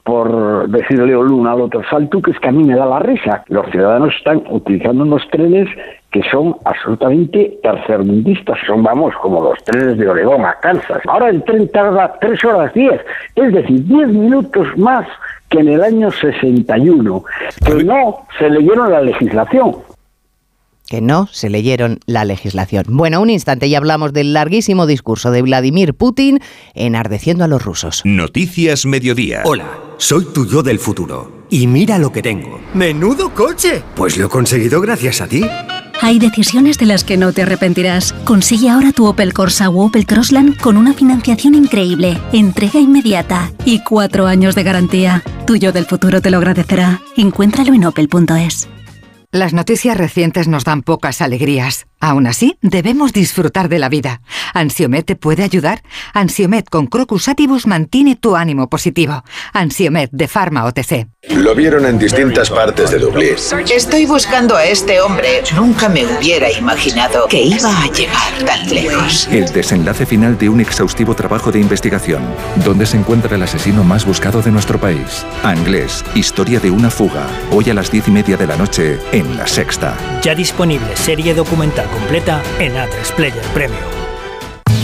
por 0.06 0.68
decirle 0.68 1.14
Luna 1.14 1.52
al 1.52 1.62
otro 1.62 1.82
salto, 1.90 2.22
que 2.22 2.30
es 2.30 2.38
que 2.38 2.48
a 2.48 2.52
mí 2.52 2.62
me 2.62 2.76
da 2.76 2.86
la 2.86 3.00
risa. 3.00 3.42
Los 3.48 3.68
ciudadanos 3.72 4.14
están 4.16 4.40
utilizando 4.48 5.02
unos 5.02 5.28
trenes 5.30 5.68
que 6.12 6.22
son 6.30 6.56
absolutamente 6.64 7.58
tercermundistas, 7.60 8.56
son, 8.68 8.84
vamos, 8.84 9.12
como 9.20 9.42
los 9.42 9.62
trenes 9.64 9.98
de 9.98 10.08
Oregón 10.08 10.44
a 10.46 10.54
Kansas. 10.60 11.02
Ahora 11.08 11.28
el 11.28 11.42
tren 11.42 11.68
tarda 11.72 12.16
3 12.20 12.44
horas 12.44 12.72
10, 12.72 13.00
es 13.34 13.52
decir, 13.52 13.84
10 13.84 14.08
minutos 14.10 14.68
más 14.78 15.08
que 15.50 15.58
en 15.58 15.68
el 15.70 15.82
año 15.82 16.08
61, 16.12 17.24
que 17.66 17.84
no 17.84 18.26
se 18.38 18.48
leyeron 18.48 18.92
la 18.92 19.00
legislación 19.00 19.74
que 20.86 21.00
no 21.00 21.28
se 21.32 21.50
leyeron 21.50 22.00
la 22.06 22.24
legislación. 22.24 22.84
Bueno, 22.88 23.20
un 23.20 23.30
instante 23.30 23.66
y 23.66 23.74
hablamos 23.74 24.12
del 24.12 24.32
larguísimo 24.32 24.86
discurso 24.86 25.30
de 25.30 25.42
Vladimir 25.42 25.94
Putin 25.94 26.40
enardeciendo 26.74 27.44
a 27.44 27.48
los 27.48 27.64
rusos. 27.64 28.02
Noticias 28.04 28.86
Mediodía. 28.86 29.42
Hola, 29.44 29.78
soy 29.98 30.26
tu 30.26 30.46
yo 30.46 30.62
del 30.62 30.78
futuro. 30.78 31.46
Y 31.50 31.66
mira 31.66 31.98
lo 31.98 32.10
que 32.10 32.22
tengo. 32.22 32.60
¡Menudo 32.74 33.32
coche! 33.32 33.82
Pues 33.94 34.16
lo 34.16 34.26
he 34.26 34.28
conseguido 34.28 34.80
gracias 34.80 35.20
a 35.20 35.28
ti. 35.28 35.44
Hay 36.02 36.18
decisiones 36.18 36.78
de 36.78 36.86
las 36.86 37.04
que 37.04 37.16
no 37.16 37.32
te 37.32 37.42
arrepentirás. 37.42 38.12
Consigue 38.24 38.68
ahora 38.68 38.92
tu 38.92 39.06
Opel 39.06 39.32
Corsa 39.32 39.70
o 39.70 39.86
Opel 39.86 40.06
Crossland 40.06 40.60
con 40.60 40.76
una 40.76 40.92
financiación 40.92 41.54
increíble, 41.54 42.18
entrega 42.32 42.80
inmediata 42.80 43.52
y 43.64 43.82
cuatro 43.82 44.26
años 44.26 44.54
de 44.54 44.62
garantía. 44.62 45.22
Tuyo 45.46 45.72
del 45.72 45.86
futuro 45.86 46.20
te 46.20 46.30
lo 46.30 46.38
agradecerá. 46.38 47.00
Encuéntralo 47.16 47.72
en 47.72 47.86
opel.es. 47.86 48.68
Las 49.36 49.52
noticias 49.52 49.98
recientes 49.98 50.48
nos 50.48 50.64
dan 50.64 50.80
pocas 50.80 51.20
alegrías. 51.20 51.86
Aún 51.98 52.26
así, 52.26 52.58
debemos 52.60 53.12
disfrutar 53.12 53.68
de 53.68 53.78
la 53.78 53.88
vida. 53.88 54.20
¿Ansiomet 54.52 55.06
te 55.06 55.16
puede 55.16 55.42
ayudar? 55.42 55.82
Ansiomet 56.12 56.68
con 56.68 56.86
Crocus 56.86 57.28
Atibus 57.28 57.66
mantiene 57.66 58.16
tu 58.16 58.36
ánimo 58.36 58.68
positivo. 58.68 59.24
Ansiomet 59.52 60.10
de 60.12 60.28
Pharma 60.28 60.64
OTC. 60.66 61.08
Lo 61.30 61.54
vieron 61.54 61.86
en 61.86 61.98
distintas 61.98 62.50
partes 62.50 62.90
de 62.90 62.98
Dublín. 62.98 63.34
Estoy 63.74 64.06
buscando 64.06 64.56
a 64.56 64.64
este 64.64 65.00
hombre. 65.00 65.42
Nunca 65.54 65.88
me 65.88 66.04
hubiera 66.04 66.50
imaginado 66.52 67.26
que 67.28 67.42
iba 67.42 67.82
a 67.82 67.90
llegar 67.90 68.32
tan 68.44 68.68
lejos. 68.68 69.26
El 69.28 69.46
desenlace 69.46 70.06
final 70.06 70.38
de 70.38 70.48
un 70.48 70.60
exhaustivo 70.60 71.14
trabajo 71.14 71.50
de 71.50 71.60
investigación. 71.60 72.22
¿Dónde 72.64 72.86
se 72.86 72.98
encuentra 72.98 73.36
el 73.36 73.42
asesino 73.42 73.82
más 73.82 74.04
buscado 74.04 74.42
de 74.42 74.52
nuestro 74.52 74.78
país? 74.78 75.24
Anglés, 75.42 76.04
historia 76.14 76.60
de 76.60 76.70
una 76.70 76.90
fuga. 76.90 77.26
Hoy 77.50 77.70
a 77.70 77.74
las 77.74 77.90
diez 77.90 78.06
y 78.06 78.10
media 78.10 78.36
de 78.36 78.46
la 78.46 78.56
noche 78.56 78.98
en 79.12 79.36
La 79.36 79.46
Sexta. 79.46 79.96
Ya 80.22 80.34
disponible 80.34 80.94
serie 80.96 81.34
documental 81.34 81.85
completa 81.88 82.42
en 82.58 82.74
A3 82.74 83.14
Player 83.14 83.44
Premium. 83.54 83.80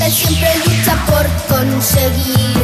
Él 0.05 0.13
siempre 0.13 0.49
lucha 0.59 0.97
por 1.07 1.27
conseguir 1.57 2.57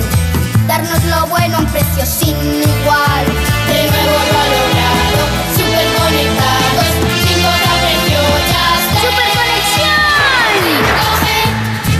darnos 0.67 1.05
lo 1.05 1.27
bueno 1.27 1.57
a 1.57 1.61
un 1.61 1.67
precio 1.67 2.05
sin 2.05 2.37
igual. 2.37 3.25
De 3.69 3.91
nuevo 3.91 4.19
lo 4.31 4.39
ha 4.39 4.47
logrado, 4.57 5.21
super 5.57 5.87
conectados, 5.99 6.89
sin 7.27 7.39
precio, 7.81 8.21
¡Super 9.01 9.29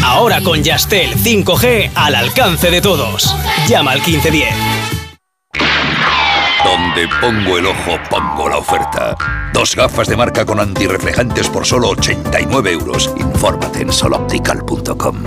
Ahora 0.05 0.41
con 0.41 0.63
Yastel 0.63 1.15
5G 1.17 1.91
al 1.95 2.15
alcance 2.15 2.71
de 2.71 2.81
todos. 2.81 3.35
Llama 3.69 3.93
al 3.93 3.99
1510. 4.01 4.78
Donde 6.69 7.09
pongo 7.23 7.57
el 7.57 7.65
ojo, 7.65 7.99
pongo 8.11 8.47
la 8.47 8.59
oferta. 8.59 9.17
Dos 9.55 9.75
gafas 9.75 10.07
de 10.07 10.19
marca 10.19 10.45
con 10.45 10.61
antirreflejantes 10.61 11.49
por 11.49 11.65
solo 11.65 11.89
89 11.89 12.73
euros. 12.73 13.11
Infórmate 13.17 13.81
en 13.81 13.91
soloptical.com. 13.91 15.25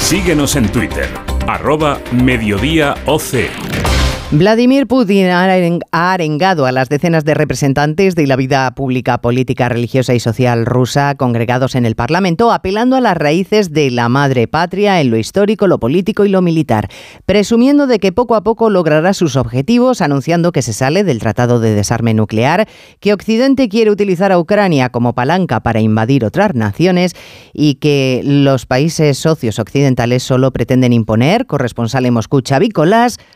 Síguenos 0.00 0.54
en 0.54 0.70
Twitter, 0.70 1.08
arroba 1.48 1.98
mediodíaoc. 2.12 4.01
Vladimir 4.34 4.86
Putin 4.86 5.26
ha 5.26 6.12
arengado 6.14 6.64
a 6.64 6.72
las 6.72 6.88
decenas 6.88 7.22
de 7.26 7.34
representantes 7.34 8.14
de 8.14 8.26
la 8.26 8.36
vida 8.36 8.74
pública, 8.74 9.18
política, 9.18 9.68
religiosa 9.68 10.14
y 10.14 10.20
social 10.20 10.64
rusa 10.64 11.16
congregados 11.16 11.74
en 11.74 11.84
el 11.84 11.96
Parlamento, 11.96 12.50
apelando 12.50 12.96
a 12.96 13.02
las 13.02 13.14
raíces 13.14 13.72
de 13.72 13.90
la 13.90 14.08
madre 14.08 14.48
patria 14.48 15.02
en 15.02 15.10
lo 15.10 15.18
histórico, 15.18 15.66
lo 15.66 15.78
político 15.78 16.24
y 16.24 16.30
lo 16.30 16.40
militar, 16.40 16.88
presumiendo 17.26 17.86
de 17.86 17.98
que 17.98 18.10
poco 18.10 18.34
a 18.34 18.42
poco 18.42 18.70
logrará 18.70 19.12
sus 19.12 19.36
objetivos, 19.36 20.00
anunciando 20.00 20.50
que 20.50 20.62
se 20.62 20.72
sale 20.72 21.04
del 21.04 21.18
Tratado 21.18 21.60
de 21.60 21.74
Desarme 21.74 22.14
Nuclear, 22.14 22.66
que 23.00 23.12
Occidente 23.12 23.68
quiere 23.68 23.90
utilizar 23.90 24.32
a 24.32 24.38
Ucrania 24.38 24.88
como 24.88 25.14
palanca 25.14 25.60
para 25.60 25.82
invadir 25.82 26.24
otras 26.24 26.54
naciones 26.54 27.12
y 27.52 27.74
que 27.74 28.22
los 28.24 28.64
países 28.64 29.18
socios 29.18 29.58
occidentales 29.58 30.22
solo 30.22 30.54
pretenden 30.54 30.94
imponer, 30.94 31.44
corresponsal 31.44 32.06
en 32.06 32.14
Moscú 32.14 32.40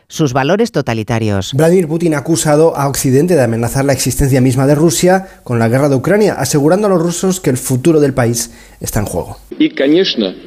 sus 0.09 0.33
valores 0.33 0.73
totales 0.73 0.86
Vladimir 1.55 1.89
Putin 1.89 2.15
ha 2.15 2.19
acusado 2.19 2.77
a 2.77 2.89
Occidente 2.89 3.35
de 3.35 3.43
amenazar 3.43 3.85
la 3.85 3.93
existencia 3.93 4.41
misma 4.41 4.67
de 4.67 4.75
Rusia 4.75 5.27
con 5.43 5.59
la 5.59 5.69
guerra 5.69 5.89
de 5.89 5.97
Ucrania, 5.97 6.35
asegurando 6.35 6.87
a 6.87 6.91
los 6.91 7.03
rusos 7.03 7.41
que 7.41 7.51
el 7.51 7.57
futuro 7.57 8.01
del 8.01 8.15
país 8.15 8.53
está 8.81 9.01
en 9.01 9.07
juego. 9.07 9.39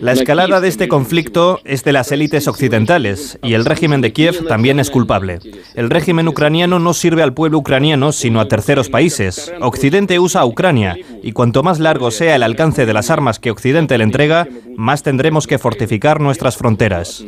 La 0.01 0.13
escalada 0.13 0.61
de 0.61 0.67
este 0.67 0.87
conflicto 0.87 1.59
es 1.65 1.83
de 1.83 1.93
las 1.93 2.11
élites 2.11 2.47
occidentales 2.47 3.39
y 3.43 3.53
el 3.53 3.65
régimen 3.65 4.01
de 4.01 4.13
Kiev 4.13 4.47
también 4.47 4.79
es 4.79 4.89
culpable. 4.89 5.39
El 5.75 5.89
régimen 5.89 6.27
ucraniano 6.27 6.79
no 6.79 6.93
sirve 6.93 7.23
al 7.23 7.33
pueblo 7.33 7.57
ucraniano 7.57 8.11
sino 8.11 8.39
a 8.39 8.47
terceros 8.47 8.89
países. 8.89 9.51
Occidente 9.61 10.19
usa 10.19 10.41
a 10.41 10.45
Ucrania 10.45 10.95
y 11.21 11.31
cuanto 11.31 11.63
más 11.63 11.79
largo 11.79 12.11
sea 12.11 12.35
el 12.35 12.43
alcance 12.43 12.85
de 12.85 12.93
las 12.93 13.09
armas 13.09 13.39
que 13.39 13.51
Occidente 13.51 13.97
le 13.97 14.03
entrega, 14.03 14.47
más 14.77 15.03
tendremos 15.03 15.47
que 15.47 15.57
fortificar 15.57 16.21
nuestras 16.21 16.55
fronteras. 16.55 17.23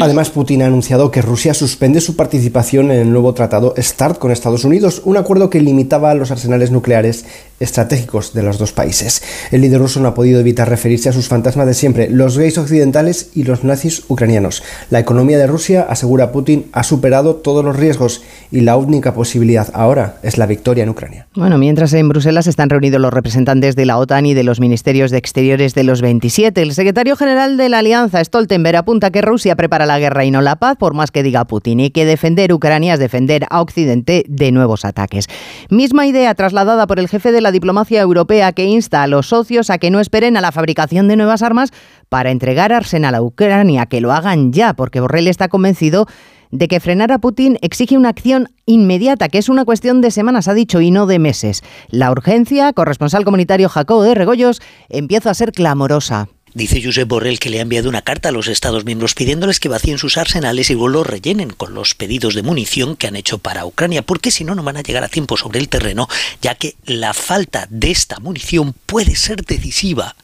Además, 0.00 0.30
Putin 0.30 0.62
ha 0.62 0.66
anunciado 0.66 1.10
que 1.10 1.22
Rusia 1.22 1.54
suspende 1.54 2.00
su 2.00 2.16
participación 2.16 2.90
en 2.90 3.00
el 3.00 3.10
nuevo 3.10 3.34
tratado 3.34 3.74
START 3.76 4.18
con 4.18 4.30
Estados 4.30 4.64
Unidos, 4.64 5.02
un 5.04 5.16
acuerdo 5.16 5.50
que 5.50 5.60
limitaba 5.60 6.14
los 6.14 6.30
arsenales 6.30 6.70
nucleares 6.70 7.24
estratégicos 7.64 8.32
de 8.32 8.42
los 8.42 8.58
dos 8.58 8.72
países. 8.72 9.22
El 9.50 9.62
líder 9.62 9.80
ruso 9.80 10.00
no 10.00 10.08
ha 10.08 10.14
podido 10.14 10.40
evitar 10.40 10.68
referirse 10.68 11.08
a 11.08 11.12
sus 11.12 11.28
fantasmas 11.28 11.66
de 11.66 11.74
siempre, 11.74 12.08
los 12.08 12.38
gays 12.38 12.58
occidentales 12.58 13.30
y 13.34 13.44
los 13.44 13.64
nazis 13.64 14.04
ucranianos. 14.08 14.62
La 14.90 15.00
economía 15.00 15.38
de 15.38 15.46
Rusia, 15.46 15.86
asegura 15.88 16.32
Putin, 16.32 16.66
ha 16.72 16.82
superado 16.82 17.36
todos 17.36 17.64
los 17.64 17.76
riesgos 17.76 18.22
y 18.50 18.60
la 18.60 18.76
única 18.76 19.14
posibilidad 19.14 19.68
ahora 19.74 20.18
es 20.22 20.38
la 20.38 20.46
victoria 20.46 20.84
en 20.84 20.90
Ucrania. 20.90 21.26
Bueno, 21.34 21.58
mientras 21.58 21.92
en 21.94 22.08
Bruselas 22.08 22.46
están 22.46 22.70
reunidos 22.70 23.00
los 23.00 23.12
representantes 23.12 23.76
de 23.76 23.86
la 23.86 23.98
OTAN 23.98 24.26
y 24.26 24.34
de 24.34 24.44
los 24.44 24.60
ministerios 24.60 25.10
de 25.10 25.18
Exteriores 25.18 25.74
de 25.74 25.84
los 25.84 26.00
27, 26.00 26.62
el 26.62 26.74
secretario 26.74 27.16
general 27.16 27.56
de 27.56 27.68
la 27.68 27.78
Alianza, 27.78 28.22
Stoltenberg, 28.22 28.76
apunta 28.76 29.10
que 29.10 29.22
Rusia 29.22 29.56
prepara 29.56 29.86
la 29.86 29.98
guerra 29.98 30.24
y 30.24 30.30
no 30.30 30.42
la 30.42 30.56
paz, 30.56 30.76
por 30.76 30.94
más 30.94 31.10
que 31.10 31.22
diga 31.22 31.44
Putin, 31.44 31.80
y 31.80 31.90
que 31.90 32.04
defender 32.04 32.52
Ucrania 32.52 32.94
es 32.94 33.00
defender 33.00 33.46
a 33.50 33.60
Occidente 33.60 34.24
de 34.28 34.52
nuevos 34.52 34.84
ataques. 34.84 35.28
Misma 35.70 36.06
idea 36.06 36.34
trasladada 36.34 36.86
por 36.86 36.98
el 36.98 37.08
jefe 37.08 37.32
de 37.32 37.40
la 37.40 37.50
diplomacia 37.54 38.02
europea 38.02 38.52
que 38.52 38.66
insta 38.66 39.02
a 39.02 39.06
los 39.06 39.28
socios 39.28 39.70
a 39.70 39.78
que 39.78 39.90
no 39.90 40.00
esperen 40.00 40.36
a 40.36 40.42
la 40.42 40.52
fabricación 40.52 41.08
de 41.08 41.16
nuevas 41.16 41.42
armas 41.42 41.70
para 42.10 42.30
entregar 42.30 42.74
arsenal 42.74 43.14
a 43.14 43.22
Ucrania, 43.22 43.86
que 43.86 44.02
lo 44.02 44.12
hagan 44.12 44.52
ya, 44.52 44.74
porque 44.74 45.00
Borrell 45.00 45.28
está 45.28 45.48
convencido 45.48 46.06
de 46.50 46.68
que 46.68 46.80
frenar 46.80 47.10
a 47.10 47.18
Putin 47.18 47.58
exige 47.62 47.96
una 47.96 48.10
acción 48.10 48.48
inmediata, 48.66 49.28
que 49.28 49.38
es 49.38 49.48
una 49.48 49.64
cuestión 49.64 50.00
de 50.00 50.10
semanas, 50.10 50.46
ha 50.46 50.54
dicho, 50.54 50.80
y 50.80 50.90
no 50.90 51.06
de 51.06 51.18
meses. 51.18 51.62
La 51.88 52.10
urgencia, 52.10 52.72
corresponsal 52.72 53.24
comunitario 53.24 53.68
Jacobo 53.68 54.02
de 54.02 54.14
Regoyos, 54.14 54.60
empieza 54.88 55.30
a 55.30 55.34
ser 55.34 55.52
clamorosa. 55.52 56.28
Dice 56.54 56.80
Josep 56.80 57.08
Borrell 57.08 57.40
que 57.40 57.50
le 57.50 57.58
ha 57.58 57.62
enviado 57.62 57.88
una 57.88 58.02
carta 58.02 58.28
a 58.28 58.32
los 58.32 58.46
Estados 58.46 58.84
miembros 58.84 59.14
pidiéndoles 59.14 59.58
que 59.58 59.68
vacíen 59.68 59.98
sus 59.98 60.16
arsenales 60.16 60.70
y 60.70 60.74
lo 60.74 61.02
rellenen 61.02 61.50
con 61.50 61.74
los 61.74 61.96
pedidos 61.96 62.34
de 62.34 62.42
munición 62.42 62.94
que 62.94 63.08
han 63.08 63.16
hecho 63.16 63.38
para 63.38 63.66
Ucrania, 63.66 64.02
porque 64.02 64.30
si 64.30 64.44
no, 64.44 64.54
no 64.54 64.62
van 64.62 64.76
a 64.76 64.82
llegar 64.82 65.02
a 65.02 65.08
tiempo 65.08 65.36
sobre 65.36 65.58
el 65.58 65.68
terreno, 65.68 66.08
ya 66.40 66.54
que 66.54 66.76
la 66.84 67.12
falta 67.12 67.66
de 67.70 67.90
esta 67.90 68.20
munición 68.20 68.72
puede 68.86 69.16
ser 69.16 69.44
decisiva 69.44 70.14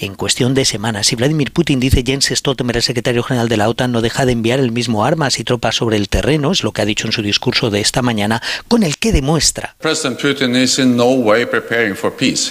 en 0.00 0.14
cuestión 0.14 0.54
de 0.54 0.64
semanas. 0.64 1.06
Si 1.06 1.16
Vladimir 1.16 1.52
Putin, 1.52 1.78
dice 1.78 2.02
Jens 2.04 2.30
Stoltenberg, 2.34 2.78
el 2.78 2.82
secretario 2.82 3.22
general 3.22 3.48
de 3.48 3.56
la 3.56 3.68
OTAN, 3.68 3.92
no 3.92 4.00
deja 4.00 4.26
de 4.26 4.32
enviar 4.32 4.58
el 4.58 4.72
mismo 4.72 5.04
armas 5.04 5.38
y 5.38 5.44
tropas 5.44 5.76
sobre 5.76 5.96
el 5.96 6.08
terreno, 6.08 6.52
es 6.52 6.62
lo 6.62 6.72
que 6.72 6.82
ha 6.82 6.86
dicho 6.86 7.06
en 7.06 7.12
su 7.12 7.22
discurso 7.22 7.70
de 7.70 7.80
esta 7.80 8.02
mañana, 8.02 8.42
con 8.68 8.82
el 8.82 8.96
que 8.96 9.12
demuestra 9.12 9.76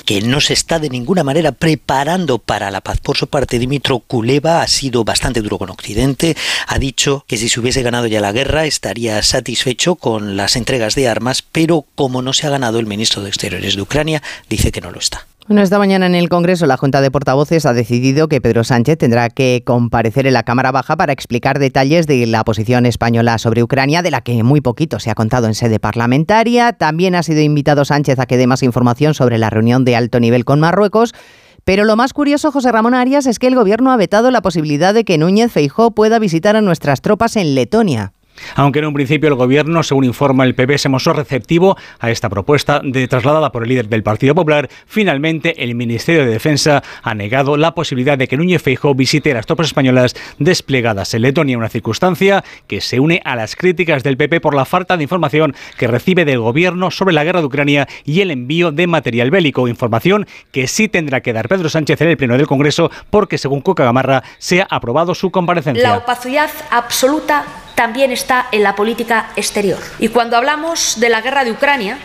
que 0.06 0.22
no 0.22 0.40
se 0.42 0.54
está 0.54 0.80
de 0.80 0.90
ninguna 0.90 1.24
manera 1.24 1.52
preparando 1.52 2.38
para 2.38 2.72
la 2.72 2.82
paz. 2.82 3.00
Por 3.00 3.18
su 3.18 3.28
parte, 3.28 3.60
Dimitro 3.60 4.00
Kuleva 4.00 4.62
ha 4.62 4.68
sido 4.68 5.04
bastante 5.04 5.42
duro 5.42 5.58
con 5.58 5.70
Occidente, 5.70 6.38
ha 6.68 6.78
dicho 6.78 7.26
que 7.28 7.38
si 7.38 7.50
se 7.50 7.60
hubiese 7.60 7.82
ganado 7.82 8.08
ya 8.08 8.22
la 8.22 8.32
guerra 8.32 8.66
estaría 8.66 9.22
satisfecho 9.24 9.96
con 9.96 10.38
las 10.38 10.56
entregas 10.56 10.96
de 10.96 11.08
armas, 11.08 11.42
pero 11.42 11.86
como 11.96 12.22
no 12.22 12.34
se 12.34 12.46
ha 12.46 12.52
ganado 12.52 12.80
el 12.80 12.86
ministro 12.86 13.24
de 13.24 13.30
Exteriores 13.30 13.76
de 13.76 13.82
Ucrania, 13.82 14.22
dice 14.50 14.72
que 14.72 14.82
no 14.82 14.92
lo 14.92 15.00
está. 15.00 15.29
Bueno, 15.50 15.64
esta 15.64 15.80
mañana 15.80 16.06
en 16.06 16.14
el 16.14 16.30
Congreso 16.30 16.68
la 16.68 16.78
Junta 16.78 17.02
de 17.02 17.10
Portavoces 17.10 17.66
ha 17.66 17.74
decidido 17.74 18.28
que 18.28 18.40
Pedro 18.40 18.64
Sánchez 18.64 19.00
tendrá 19.00 19.32
que 19.32 19.64
comparecer 19.66 20.28
en 20.28 20.34
la 20.34 20.44
Cámara 20.44 20.72
Baja 20.72 20.96
para 20.96 21.12
explicar 21.12 21.58
detalles 21.58 22.06
de 22.06 22.28
la 22.28 22.44
posición 22.44 22.86
española 22.86 23.40
sobre 23.40 23.64
Ucrania, 23.64 24.04
de 24.04 24.12
la 24.12 24.22
que 24.22 24.44
muy 24.44 24.62
poquito 24.62 25.00
se 25.00 25.10
ha 25.10 25.16
contado 25.16 25.48
en 25.48 25.56
sede 25.56 25.80
parlamentaria. 25.80 26.74
También 26.74 27.16
ha 27.16 27.24
sido 27.24 27.42
invitado 27.42 27.84
Sánchez 27.84 28.20
a 28.20 28.28
que 28.28 28.38
dé 28.38 28.46
más 28.46 28.62
información 28.62 29.16
sobre 29.16 29.40
la 29.40 29.50
reunión 29.50 29.86
de 29.86 29.96
alto 29.96 30.20
nivel 30.20 30.46
con 30.46 30.60
Marruecos 30.60 31.16
Pero 31.64 31.84
lo 31.84 31.96
más 31.96 32.14
curioso, 32.14 32.52
José 32.52 32.72
Ramón 32.72 32.94
Arias, 32.94 33.26
es 33.26 33.40
que 33.40 33.48
el 33.48 33.56
gobierno 33.56 33.92
ha 33.92 33.98
vetado 33.98 34.30
la 34.30 34.44
posibilidad 34.44 34.94
de 34.94 35.04
que 35.04 35.18
Núñez 35.18 35.52
Feijó 35.52 35.96
pueda 35.96 36.20
visitar 36.20 36.58
a 36.58 36.62
nuestras 36.62 37.02
tropas 37.02 37.36
en 37.38 37.56
Letonia. 37.56 38.14
Aunque 38.56 38.80
en 38.80 38.86
un 38.86 38.94
principio 38.94 39.30
el 39.30 39.36
gobierno, 39.36 39.84
según 39.84 40.06
informa 40.06 40.44
el 40.44 40.56
PP, 40.56 40.78
se 40.78 40.90
mostró 40.90 41.14
receptivo 41.14 41.78
a 42.00 42.12
esta 42.12 42.30
propuesta 42.30 42.82
de, 42.84 43.08
trasladada 43.08 43.52
por 43.52 43.64
el 43.64 43.70
líder 43.70 43.90
del 43.90 44.04
Partido 44.04 44.36
Popular, 44.36 44.70
finalmente 44.86 45.64
el 45.64 45.76
Ministerio 45.76 46.26
de 46.26 46.32
Defensa 46.32 46.84
ha 47.04 47.14
negado 47.14 47.58
la 47.58 47.74
posibilidad 47.74 48.18
de 48.18 48.28
que 48.28 48.38
Núñez 48.38 48.62
Feijóo 48.62 48.96
visite 48.96 49.34
las 49.34 49.46
tropas 49.46 49.68
españolas 49.68 50.16
desplegadas 50.38 51.14
en 51.14 51.24
Letonia, 51.24 51.58
una 51.58 51.70
circunstancia 51.70 52.44
que 52.68 52.82
se 52.82 53.00
une 53.00 53.22
a 53.26 53.36
las 53.36 53.56
críticas 53.56 54.04
del 54.04 54.18
PP 54.18 54.42
por 54.42 54.56
la 54.56 54.66
falta 54.66 54.98
de 54.98 55.04
información 55.04 55.56
que 55.78 55.88
recibe 55.88 56.26
del 56.26 56.40
gobierno 56.40 56.92
sobre 56.92 57.14
la 57.14 57.24
guerra 57.24 57.42
de 57.42 57.48
Ucrania 57.48 57.88
y 58.06 58.22
el 58.22 58.32
envío 58.32 58.72
de 58.72 58.88
material 58.88 59.32
bélico, 59.32 59.68
información 59.68 60.28
que 60.52 60.68
sí 60.68 60.88
tendrá 60.88 61.22
que 61.22 61.34
dar 61.34 61.48
Pedro 61.48 61.70
Sánchez 61.70 62.02
en 62.02 62.10
el 62.10 62.18
Pleno 62.18 62.38
del 62.38 62.48
Congreso 62.48 62.92
porque, 63.10 63.38
según 63.38 63.62
Coca 63.62 63.84
Gamarra, 63.84 64.24
se 64.38 64.62
ha 64.62 64.68
aprobado 64.70 65.16
su 65.16 65.32
comparecencia. 65.32 65.84
La 65.84 65.98
opacidad 65.98 66.50
absoluta 66.72 67.46
también 67.80 68.12
está 68.12 68.50
en 68.52 68.62
la 68.62 68.76
política 68.76 69.32
exterior. 69.38 69.80
Y 70.00 70.10
cuando 70.10 70.36
hablamos 70.36 71.00
de 71.00 71.08
la 71.08 71.22
guerra 71.22 71.46
de 71.46 71.54
Ucrania, 71.54 71.98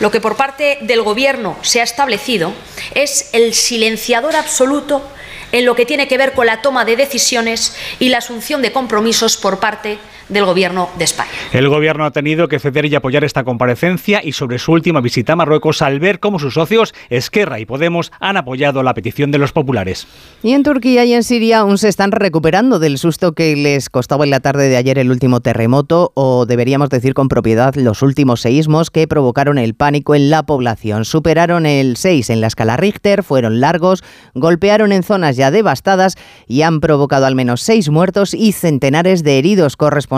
lo 0.00 0.10
que 0.10 0.20
por 0.20 0.34
parte 0.34 0.78
del 0.80 1.02
Gobierno 1.02 1.56
se 1.62 1.80
ha 1.80 1.84
establecido 1.84 2.52
es 2.96 3.30
el 3.32 3.54
silenciador 3.54 4.34
absoluto 4.34 5.08
en 5.52 5.64
lo 5.64 5.76
que 5.76 5.86
tiene 5.86 6.08
que 6.08 6.18
ver 6.18 6.32
con 6.32 6.46
la 6.46 6.60
toma 6.60 6.84
de 6.84 6.96
decisiones 6.96 7.76
y 8.00 8.08
la 8.08 8.18
asunción 8.18 8.62
de 8.62 8.72
compromisos 8.72 9.36
por 9.36 9.60
parte 9.60 10.00
del 10.28 10.44
Gobierno 10.44 10.88
de 10.98 11.04
España. 11.04 11.30
El 11.52 11.68
Gobierno 11.68 12.04
ha 12.04 12.10
tenido 12.10 12.48
que 12.48 12.58
ceder 12.58 12.86
y 12.86 12.94
apoyar 12.94 13.24
esta 13.24 13.44
comparecencia 13.44 14.20
y 14.22 14.32
sobre 14.32 14.58
su 14.58 14.72
última 14.72 15.00
visita 15.00 15.32
a 15.32 15.36
Marruecos 15.36 15.82
al 15.82 16.00
ver 16.00 16.20
cómo 16.20 16.38
sus 16.38 16.54
socios 16.54 16.94
Esquerra 17.10 17.60
y 17.60 17.66
Podemos 17.66 18.12
han 18.20 18.36
apoyado 18.36 18.82
la 18.82 18.94
petición 18.94 19.30
de 19.30 19.38
los 19.38 19.52
populares. 19.52 20.06
Y 20.42 20.52
en 20.52 20.62
Turquía 20.62 21.04
y 21.04 21.14
en 21.14 21.24
Siria 21.24 21.60
aún 21.60 21.78
se 21.78 21.88
están 21.88 22.12
recuperando 22.12 22.78
del 22.78 22.98
susto 22.98 23.32
que 23.32 23.56
les 23.56 23.90
costaba 23.90 24.24
en 24.24 24.30
la 24.30 24.40
tarde 24.40 24.68
de 24.68 24.76
ayer 24.76 24.98
el 24.98 25.10
último 25.10 25.40
terremoto 25.40 26.12
o 26.14 26.46
deberíamos 26.46 26.88
decir 26.88 27.14
con 27.14 27.28
propiedad 27.28 27.74
los 27.74 28.02
últimos 28.02 28.40
seísmos 28.40 28.90
que 28.90 29.08
provocaron 29.08 29.58
el 29.58 29.74
pánico 29.74 30.14
en 30.14 30.30
la 30.30 30.44
población. 30.44 31.04
Superaron 31.04 31.66
el 31.66 31.96
6 31.96 32.30
en 32.30 32.40
la 32.40 32.46
escala 32.46 32.76
Richter, 32.76 33.22
fueron 33.22 33.60
largos, 33.60 34.04
golpearon 34.34 34.92
en 34.92 35.02
zonas 35.02 35.36
ya 35.36 35.50
devastadas 35.50 36.16
y 36.46 36.62
han 36.62 36.80
provocado 36.80 37.26
al 37.26 37.34
menos 37.34 37.62
seis 37.62 37.88
muertos 37.88 38.34
y 38.34 38.52
centenares 38.52 39.22
de 39.22 39.38
heridos 39.38 39.76
correspondientes 39.76 40.11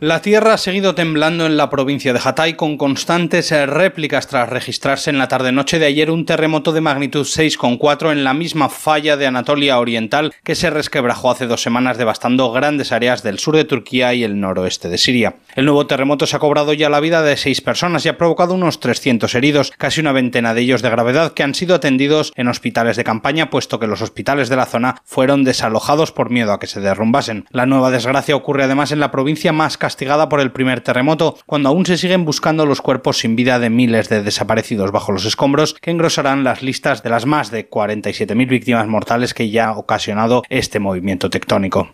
La 0.00 0.20
tierra 0.20 0.54
ha 0.54 0.58
seguido 0.58 0.96
temblando 0.96 1.46
en 1.46 1.56
la 1.56 1.70
provincia 1.70 2.12
de 2.12 2.18
Hatay 2.22 2.54
con 2.54 2.76
constantes 2.76 3.52
réplicas 3.52 4.26
tras 4.26 4.48
registrarse 4.48 5.10
en 5.10 5.18
la 5.18 5.28
tarde-noche 5.28 5.78
de 5.78 5.86
ayer 5.86 6.10
un 6.10 6.26
terremoto 6.26 6.72
de 6.72 6.80
magnitud 6.80 7.24
6,4 7.24 8.10
en 8.10 8.24
la 8.24 8.34
misma 8.34 8.68
falla 8.68 9.16
de 9.16 9.28
Anatolia 9.28 9.78
Oriental 9.78 10.34
que 10.42 10.56
se 10.56 10.70
resquebrajó 10.70 11.30
hace 11.30 11.46
dos 11.46 11.62
semanas 11.62 11.98
devastando 11.98 12.50
grandes 12.50 12.90
áreas 12.90 13.22
del 13.22 13.38
sur 13.38 13.54
de 13.54 13.64
Turquía 13.64 14.12
y 14.14 14.24
el 14.24 14.40
noroeste 14.40 14.88
de 14.88 14.98
Siria. 14.98 15.36
El 15.54 15.66
nuevo 15.66 15.86
terremoto 15.86 16.26
se 16.26 16.34
ha 16.34 16.40
cobrado 16.40 16.72
ya 16.72 16.90
la 16.90 16.98
vida 16.98 17.22
de 17.22 17.36
seis 17.36 17.60
personas 17.60 18.04
y 18.04 18.08
ha 18.08 18.18
provocado 18.18 18.54
unos 18.54 18.80
300 18.80 19.32
heridos, 19.36 19.72
casi 19.78 20.00
una 20.00 20.10
veintena 20.10 20.52
de 20.52 20.62
ellos 20.62 20.82
de 20.82 20.90
gravedad 20.90 21.32
que 21.32 21.44
han 21.44 21.54
sido 21.54 21.76
atendidos 21.76 22.32
en 22.34 22.48
hospitales 22.48 22.96
de 22.96 23.04
campaña 23.04 23.50
puesto 23.50 23.78
que 23.78 23.86
los 23.86 24.02
hospitales 24.02 24.48
de 24.48 24.56
la 24.56 24.66
zona 24.66 25.00
fueron 25.04 25.44
desalojados 25.44 26.10
por 26.10 26.30
miedo 26.30 26.52
a 26.52 26.58
que 26.58 26.66
se 26.66 26.80
derrumbasen. 26.80 27.46
La 27.50 27.64
nueva 27.64 27.92
desgracia 27.92 28.34
ocurre 28.48 28.64
además 28.64 28.92
en 28.92 29.00
la 29.00 29.10
provincia 29.10 29.52
más 29.52 29.76
castigada 29.76 30.30
por 30.30 30.40
el 30.40 30.52
primer 30.52 30.80
terremoto, 30.80 31.36
cuando 31.44 31.68
aún 31.68 31.84
se 31.84 31.98
siguen 31.98 32.24
buscando 32.24 32.64
los 32.64 32.80
cuerpos 32.80 33.18
sin 33.18 33.36
vida 33.36 33.58
de 33.58 33.68
miles 33.68 34.08
de 34.08 34.22
desaparecidos 34.22 34.90
bajo 34.90 35.12
los 35.12 35.26
escombros, 35.26 35.74
que 35.74 35.90
engrosarán 35.90 36.44
las 36.44 36.62
listas 36.62 37.02
de 37.02 37.10
las 37.10 37.26
más 37.26 37.50
de 37.50 37.68
47.000 37.68 38.48
víctimas 38.48 38.88
mortales 38.88 39.34
que 39.34 39.50
ya 39.50 39.66
ha 39.66 39.76
ocasionado 39.76 40.44
este 40.48 40.78
movimiento 40.78 41.28
tectónico. 41.28 41.90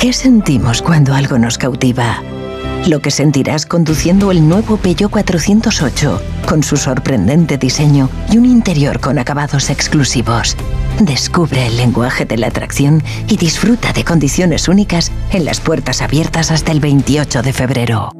¿Qué 0.00 0.14
sentimos 0.14 0.80
cuando 0.80 1.12
algo 1.12 1.36
nos 1.36 1.58
cautiva? 1.58 2.22
Lo 2.88 3.00
que 3.00 3.10
sentirás 3.10 3.64
conduciendo 3.64 4.30
el 4.30 4.46
nuevo 4.46 4.76
Peugeot 4.76 5.10
408, 5.10 6.20
con 6.46 6.62
su 6.62 6.76
sorprendente 6.76 7.56
diseño 7.56 8.10
y 8.30 8.36
un 8.36 8.44
interior 8.44 9.00
con 9.00 9.18
acabados 9.18 9.70
exclusivos. 9.70 10.54
Descubre 11.00 11.66
el 11.66 11.78
lenguaje 11.78 12.26
de 12.26 12.36
la 12.36 12.48
atracción 12.48 13.00
y 13.26 13.38
disfruta 13.38 13.94
de 13.94 14.04
condiciones 14.04 14.68
únicas 14.68 15.12
en 15.32 15.46
las 15.46 15.60
puertas 15.60 16.02
abiertas 16.02 16.50
hasta 16.50 16.72
el 16.72 16.80
28 16.80 17.40
de 17.40 17.52
febrero. 17.54 18.10